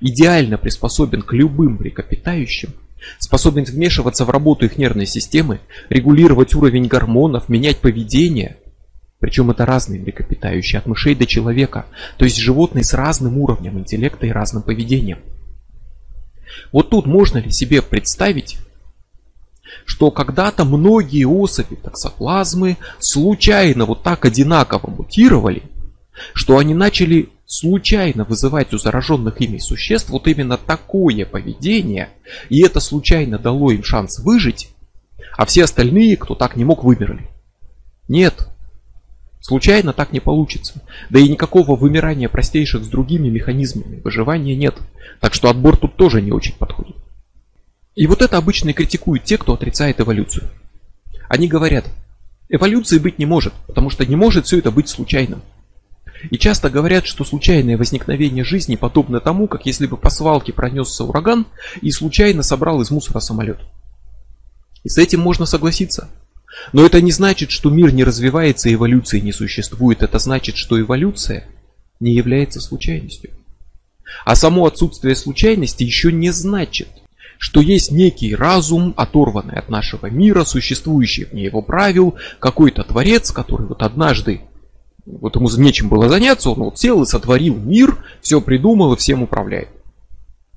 идеально 0.00 0.58
приспособен 0.58 1.22
к 1.22 1.32
любым 1.32 1.78
млекопитающим, 1.80 2.70
способен 3.18 3.64
вмешиваться 3.64 4.24
в 4.24 4.30
работу 4.30 4.66
их 4.66 4.78
нервной 4.78 5.06
системы, 5.06 5.60
регулировать 5.88 6.54
уровень 6.54 6.86
гормонов, 6.86 7.48
менять 7.48 7.78
поведение. 7.78 8.56
Причем 9.18 9.50
это 9.50 9.66
разные 9.66 10.00
млекопитающие, 10.00 10.78
от 10.78 10.86
мышей 10.86 11.14
до 11.14 11.26
человека, 11.26 11.86
то 12.18 12.24
есть 12.24 12.38
животные 12.38 12.84
с 12.84 12.92
разным 12.92 13.38
уровнем 13.38 13.78
интеллекта 13.78 14.26
и 14.26 14.30
разным 14.30 14.62
поведением. 14.62 15.18
Вот 16.70 16.90
тут 16.90 17.06
можно 17.06 17.38
ли 17.38 17.50
себе 17.50 17.82
представить, 17.82 18.58
что 19.84 20.10
когда-то 20.10 20.64
многие 20.64 21.24
особи 21.24 21.74
токсоплазмы 21.76 22.76
случайно 22.98 23.84
вот 23.84 24.02
так 24.02 24.24
одинаково 24.24 24.90
мутировали, 24.90 25.62
что 26.34 26.58
они 26.58 26.74
начали 26.74 27.30
случайно 27.46 28.24
вызывать 28.24 28.72
у 28.72 28.78
зараженных 28.78 29.40
ими 29.40 29.58
существ 29.58 30.10
вот 30.10 30.26
именно 30.26 30.56
такое 30.56 31.26
поведение, 31.26 32.10
и 32.48 32.62
это 32.62 32.80
случайно 32.80 33.38
дало 33.38 33.72
им 33.72 33.84
шанс 33.84 34.18
выжить, 34.20 34.70
а 35.36 35.46
все 35.46 35.64
остальные, 35.64 36.16
кто 36.16 36.34
так 36.34 36.56
не 36.56 36.64
мог, 36.64 36.84
вымерли. 36.84 37.28
Нет, 38.08 38.48
случайно 39.40 39.92
так 39.92 40.12
не 40.12 40.20
получится. 40.20 40.82
Да 41.10 41.18
и 41.18 41.28
никакого 41.28 41.76
вымирания 41.76 42.28
простейших 42.28 42.84
с 42.84 42.88
другими 42.88 43.28
механизмами 43.28 44.00
выживания 44.00 44.56
нет. 44.56 44.76
Так 45.20 45.34
что 45.34 45.50
отбор 45.50 45.76
тут 45.76 45.96
тоже 45.96 46.22
не 46.22 46.32
очень 46.32 46.54
подходит. 46.54 46.96
И 47.94 48.06
вот 48.06 48.22
это 48.22 48.38
обычно 48.38 48.70
и 48.70 48.72
критикуют 48.72 49.24
те, 49.24 49.36
кто 49.36 49.54
отрицает 49.54 50.00
эволюцию. 50.00 50.48
Они 51.28 51.46
говорят, 51.46 51.84
эволюции 52.48 52.98
быть 52.98 53.18
не 53.18 53.26
может, 53.26 53.52
потому 53.66 53.90
что 53.90 54.06
не 54.06 54.16
может 54.16 54.46
все 54.46 54.58
это 54.58 54.70
быть 54.70 54.88
случайным. 54.88 55.42
И 56.30 56.38
часто 56.38 56.70
говорят, 56.70 57.06
что 57.06 57.24
случайное 57.24 57.76
возникновение 57.76 58.44
жизни 58.44 58.76
подобно 58.76 59.20
тому, 59.20 59.48
как 59.48 59.66
если 59.66 59.86
бы 59.86 59.96
по 59.96 60.08
свалке 60.08 60.52
пронесся 60.52 61.04
ураган 61.04 61.46
и 61.80 61.90
случайно 61.90 62.42
собрал 62.42 62.80
из 62.80 62.90
мусора 62.90 63.20
самолет. 63.20 63.58
И 64.84 64.88
с 64.88 64.98
этим 64.98 65.20
можно 65.20 65.46
согласиться. 65.46 66.08
Но 66.72 66.84
это 66.84 67.00
не 67.00 67.12
значит, 67.12 67.50
что 67.50 67.70
мир 67.70 67.92
не 67.92 68.04
развивается 68.04 68.72
эволюции 68.72 69.20
не 69.20 69.32
существует. 69.32 70.02
Это 70.02 70.18
значит, 70.18 70.56
что 70.56 70.80
эволюция 70.80 71.46
не 71.98 72.14
является 72.14 72.60
случайностью. 72.60 73.30
А 74.24 74.36
само 74.36 74.66
отсутствие 74.66 75.16
случайности 75.16 75.82
еще 75.82 76.12
не 76.12 76.30
значит, 76.30 76.88
что 77.42 77.60
есть 77.60 77.90
некий 77.90 78.36
разум, 78.36 78.94
оторванный 78.96 79.56
от 79.56 79.68
нашего 79.68 80.06
мира, 80.06 80.44
существующий 80.44 81.24
вне 81.24 81.42
его 81.42 81.60
правил, 81.60 82.14
какой-то 82.38 82.84
творец, 82.84 83.32
который 83.32 83.66
вот 83.66 83.82
однажды, 83.82 84.42
вот 85.04 85.34
ему 85.34 85.50
нечем 85.58 85.88
было 85.88 86.08
заняться, 86.08 86.50
он 86.50 86.60
вот 86.60 86.78
сел 86.78 87.02
и 87.02 87.06
сотворил 87.06 87.56
мир, 87.56 87.98
все 88.20 88.40
придумал 88.40 88.92
и 88.92 88.96
всем 88.96 89.24
управляет. 89.24 89.70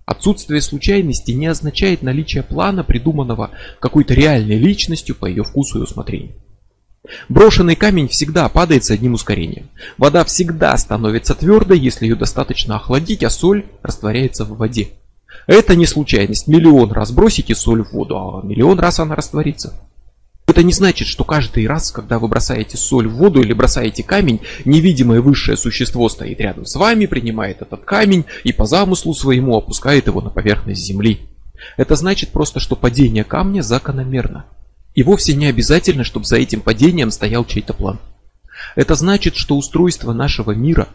Отсутствие 0.06 0.62
случайности 0.62 1.32
не 1.32 1.48
означает 1.48 2.04
наличие 2.04 2.44
плана, 2.44 2.84
придуманного 2.84 3.50
какой-то 3.80 4.14
реальной 4.14 4.60
личностью 4.60 5.16
по 5.16 5.26
ее 5.26 5.44
вкусу 5.44 5.80
и 5.80 5.82
усмотрению. 5.82 6.36
Брошенный 7.30 7.76
камень 7.76 8.10
всегда 8.10 8.48
падает 8.48 8.84
с 8.84 8.92
одним 8.92 9.16
ускорением. 9.16 9.72
Вода 9.98 10.24
всегда 10.24 10.78
становится 10.78 11.34
твердой, 11.34 11.80
если 11.80 12.06
ее 12.06 12.16
достаточно 12.16 12.76
охладить, 12.76 13.24
а 13.24 13.32
соль 13.32 13.66
растворяется 13.82 14.46
в 14.46 14.56
воде. 14.56 14.90
Это 15.48 15.76
не 15.76 15.86
случайность. 15.86 16.48
Миллион 16.48 16.92
раз 16.92 17.12
бросите 17.12 17.56
соль 17.56 17.84
в 17.84 17.92
воду, 17.92 18.18
а 18.18 18.46
миллион 18.46 18.80
раз 18.80 19.00
она 19.00 19.16
растворится. 19.16 19.74
Это 20.48 20.64
не 20.64 20.74
значит, 20.74 21.08
что 21.08 21.24
каждый 21.24 21.68
раз, 21.68 21.92
когда 21.92 22.20
вы 22.20 22.28
бросаете 22.28 22.78
соль 22.78 23.08
в 23.08 23.16
воду 23.16 23.42
или 23.42 23.54
бросаете 23.54 24.04
камень, 24.04 24.42
невидимое 24.64 25.20
высшее 25.20 25.58
существо 25.58 26.08
стоит 26.08 26.40
рядом 26.40 26.66
с 26.66 26.76
вами, 26.76 27.08
принимает 27.08 27.62
этот 27.62 27.84
камень 27.84 28.26
и 28.44 28.54
по 28.54 28.66
замыслу 28.66 29.14
своему 29.14 29.58
опускает 29.58 30.08
его 30.08 30.22
на 30.22 30.30
поверхность 30.30 30.86
земли. 30.86 31.22
Это 31.78 31.96
значит 31.96 32.30
просто, 32.30 32.60
что 32.60 32.76
падение 32.76 33.24
камня 33.24 33.62
закономерно. 33.62 34.46
И 34.94 35.04
вовсе 35.04 35.34
не 35.34 35.48
обязательно, 35.48 36.04
чтобы 36.04 36.26
за 36.26 36.38
этим 36.38 36.62
падением 36.62 37.12
стоял 37.12 37.44
чей-то 37.44 37.74
план. 37.74 38.00
Это 38.76 38.96
значит, 38.96 39.36
что 39.36 39.58
устройство 39.58 40.14
нашего 40.14 40.52
мира, 40.52 40.88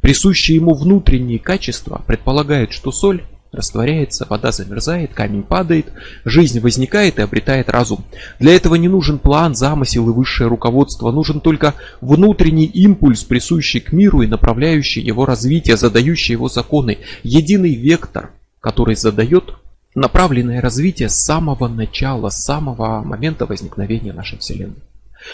присущие 0.00 0.56
ему 0.56 0.74
внутренние 0.74 1.38
качества, 1.38 2.02
предполагает, 2.06 2.72
что 2.72 2.90
соль 2.92 3.24
растворяется, 3.54 4.26
вода 4.28 4.52
замерзает, 4.52 5.14
камень 5.14 5.42
падает, 5.42 5.86
жизнь 6.24 6.60
возникает 6.60 7.18
и 7.18 7.22
обретает 7.22 7.68
разум. 7.68 8.04
Для 8.38 8.54
этого 8.54 8.74
не 8.74 8.88
нужен 8.88 9.18
план, 9.18 9.54
замысел 9.54 10.08
и 10.08 10.12
высшее 10.12 10.48
руководство, 10.48 11.10
нужен 11.10 11.40
только 11.40 11.74
внутренний 12.00 12.66
импульс, 12.66 13.24
присущий 13.24 13.80
к 13.80 13.92
миру 13.92 14.22
и 14.22 14.26
направляющий 14.26 15.02
его 15.02 15.26
развитие, 15.26 15.76
задающий 15.76 16.32
его 16.32 16.48
законы, 16.48 16.98
единый 17.22 17.74
вектор, 17.74 18.30
который 18.60 18.96
задает 18.96 19.54
направленное 19.94 20.60
развитие 20.60 21.08
с 21.08 21.16
самого 21.16 21.68
начала, 21.68 22.28
с 22.28 22.44
самого 22.44 23.02
момента 23.02 23.46
возникновения 23.46 24.12
нашей 24.12 24.38
Вселенной. 24.38 24.82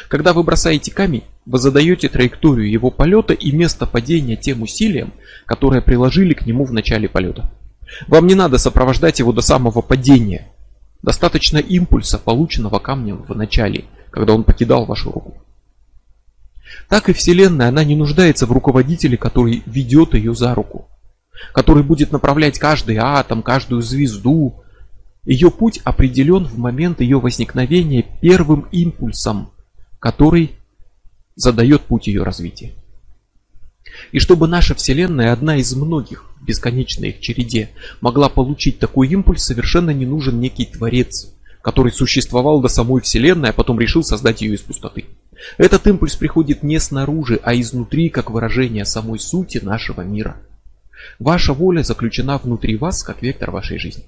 Когда 0.09 0.33
вы 0.33 0.43
бросаете 0.43 0.93
камень, 0.93 1.25
вы 1.47 1.59
задаете 1.59 2.09
траекторию 2.09 2.71
его 2.71 2.91
полета 2.91 3.35
и 3.35 3.51
место 3.53 3.87
падения 3.87 4.37
тем 4.37 4.63
усилиям, 4.63 5.13
которые 5.47 5.83
приложили 5.83 6.35
к 6.35 6.47
нему 6.47 6.65
в 6.65 6.73
начале 6.73 7.09
полета. 7.09 7.51
Вам 8.09 8.27
не 8.27 8.35
надо 8.35 8.59
сопровождать 8.59 9.19
его 9.19 9.33
до 9.33 9.41
самого 9.41 9.81
падения. 9.81 10.49
Достаточно 11.03 11.59
импульса, 11.59 12.19
полученного 12.19 12.79
камнем 12.79 13.25
в 13.29 13.35
начале, 13.35 13.85
когда 14.11 14.35
он 14.35 14.45
покидал 14.45 14.85
вашу 14.85 15.11
руку. 15.11 15.43
Так 16.89 17.09
и 17.09 17.13
Вселенная, 17.13 17.69
она 17.69 17.85
не 17.85 17.97
нуждается 17.97 18.47
в 18.47 18.53
руководителе, 18.53 19.17
который 19.17 19.63
ведет 19.67 20.15
ее 20.15 20.35
за 20.35 20.55
руку, 20.55 20.89
который 21.53 21.83
будет 21.83 22.13
направлять 22.13 22.59
каждый 22.59 22.97
атом, 22.97 23.43
каждую 23.43 23.83
звезду. 23.83 24.63
Ее 25.25 25.51
путь 25.51 25.81
определен 25.85 26.45
в 26.45 26.59
момент 26.59 27.01
ее 27.01 27.19
возникновения 27.21 28.07
первым 28.21 28.67
импульсом, 28.73 29.53
который 29.99 30.53
задает 31.35 31.83
путь 31.83 32.07
ее 32.07 32.23
развития. 32.23 32.73
И 34.13 34.19
чтобы 34.19 34.49
наша 34.49 34.75
Вселенная, 34.75 35.33
одна 35.33 35.57
из 35.57 35.75
многих 35.75 36.25
в 36.41 36.45
бесконечной 36.45 37.11
их 37.11 37.21
череде, 37.21 37.71
могла 38.01 38.29
получить 38.29 38.79
такой 38.79 39.09
импульс, 39.09 39.45
совершенно 39.45 39.91
не 39.91 40.07
нужен 40.07 40.41
некий 40.41 40.67
Творец, 40.67 41.33
который 41.63 41.93
существовал 41.93 42.61
до 42.61 42.69
самой 42.69 43.03
Вселенной, 43.03 43.51
а 43.51 43.53
потом 43.53 43.79
решил 43.79 44.03
создать 44.03 44.43
ее 44.43 44.55
из 44.55 44.63
пустоты. 44.63 45.05
Этот 45.59 45.87
импульс 45.87 46.17
приходит 46.17 46.63
не 46.63 46.79
снаружи, 46.79 47.41
а 47.43 47.55
изнутри, 47.55 48.09
как 48.09 48.31
выражение 48.31 48.85
самой 48.85 49.19
сути 49.19 49.59
нашего 49.59 50.03
мира. 50.03 50.37
Ваша 51.19 51.53
воля 51.53 51.83
заключена 51.83 52.39
внутри 52.39 52.77
вас, 52.77 53.03
как 53.03 53.23
вектор 53.23 53.51
вашей 53.51 53.79
жизни. 53.79 54.05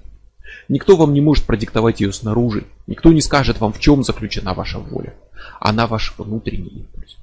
Никто 0.69 0.95
вам 0.95 1.13
не 1.13 1.21
может 1.21 1.45
продиктовать 1.45 2.01
ее 2.01 2.13
снаружи, 2.13 2.65
никто 2.87 3.11
не 3.11 3.21
скажет 3.21 3.59
вам, 3.59 3.73
в 3.73 3.79
чем 3.79 4.03
заключена 4.03 4.53
ваша 4.53 4.79
воля. 4.79 5.13
Она 5.59 5.87
ваш 5.87 6.13
внутренний 6.17 6.69
импульс. 6.69 7.17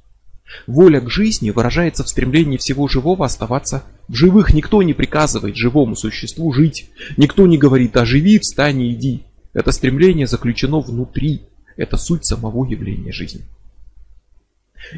Воля 0.66 1.00
к 1.00 1.10
жизни 1.10 1.50
выражается 1.50 2.04
в 2.04 2.08
стремлении 2.08 2.56
всего 2.56 2.88
живого 2.88 3.24
оставаться 3.24 3.84
в 4.08 4.14
живых. 4.14 4.52
Никто 4.52 4.82
не 4.82 4.94
приказывает 4.94 5.56
живому 5.56 5.96
существу 5.96 6.52
жить. 6.52 6.90
Никто 7.16 7.46
не 7.46 7.58
говорит 7.58 7.96
«оживи, 7.96 8.38
встань 8.38 8.82
и 8.82 8.92
иди». 8.92 9.22
Это 9.52 9.72
стремление 9.72 10.26
заключено 10.26 10.80
внутри. 10.80 11.42
Это 11.76 11.96
суть 11.96 12.24
самого 12.24 12.64
явления 12.64 13.12
жизни. 13.12 13.42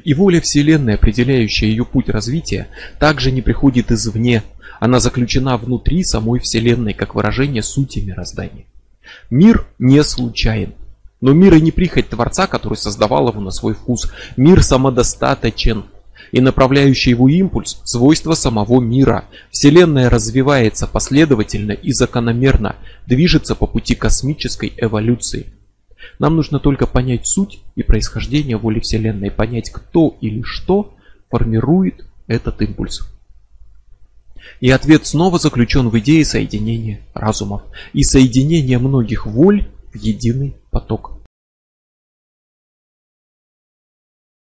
И 0.05 0.15
воля 0.15 0.41
Вселенной, 0.41 0.95
определяющая 0.95 1.69
ее 1.69 1.85
путь 1.85 2.09
развития, 2.09 2.69
также 2.99 3.31
не 3.31 3.43
приходит 3.43 3.91
извне. 3.91 4.43
Она 4.81 5.01
заключена 5.01 5.57
внутри 5.57 6.03
самой 6.03 6.41
Вселенной, 6.41 6.93
как 6.93 7.15
выражение 7.15 7.63
сути 7.63 8.01
мироздания. 8.01 8.65
Мир 9.31 9.67
не 9.79 10.03
случайен. 10.03 10.75
Но 11.23 11.33
мир 11.33 11.55
и 11.55 11.61
не 11.61 11.71
прихоть 11.71 12.09
Творца, 12.09 12.49
который 12.49 12.77
создавал 12.77 13.29
его 13.29 13.41
на 13.41 13.53
свой 13.53 13.75
вкус. 13.75 14.13
Мир 14.37 14.63
самодостаточен. 14.63 15.85
И 16.33 16.41
направляющий 16.41 17.11
его 17.11 17.29
импульс– 17.29 17.81
свойство 17.85 18.35
самого 18.35 18.81
мира. 18.81 19.27
Вселенная 19.51 20.11
развивается 20.11 20.87
последовательно 20.87 21.73
и 21.73 21.93
закономерно, 21.93 22.77
движется 23.07 23.55
по 23.55 23.67
пути 23.67 23.95
космической 23.95 24.73
эволюции. 24.77 25.53
Нам 26.19 26.37
нужно 26.37 26.59
только 26.59 26.87
понять 26.87 27.27
суть 27.27 27.61
и 27.77 27.83
происхождение 27.83 28.57
воли 28.57 28.81
Вселенной, 28.81 29.31
понять, 29.31 29.71
кто 29.71 30.17
или 30.21 30.43
что 30.43 30.95
формирует 31.31 32.05
этот 32.27 32.63
импульс. 32.63 33.09
И 34.61 34.71
ответ 34.71 35.07
снова 35.07 35.39
заключен 35.39 35.89
в 35.89 35.99
идее 35.99 36.25
соединения 36.25 37.03
разумов 37.15 37.63
и 37.93 38.03
соединения 38.03 38.79
многих 38.79 39.27
воль 39.27 39.69
в 39.93 39.97
единый 39.97 40.57
поток. 40.71 41.22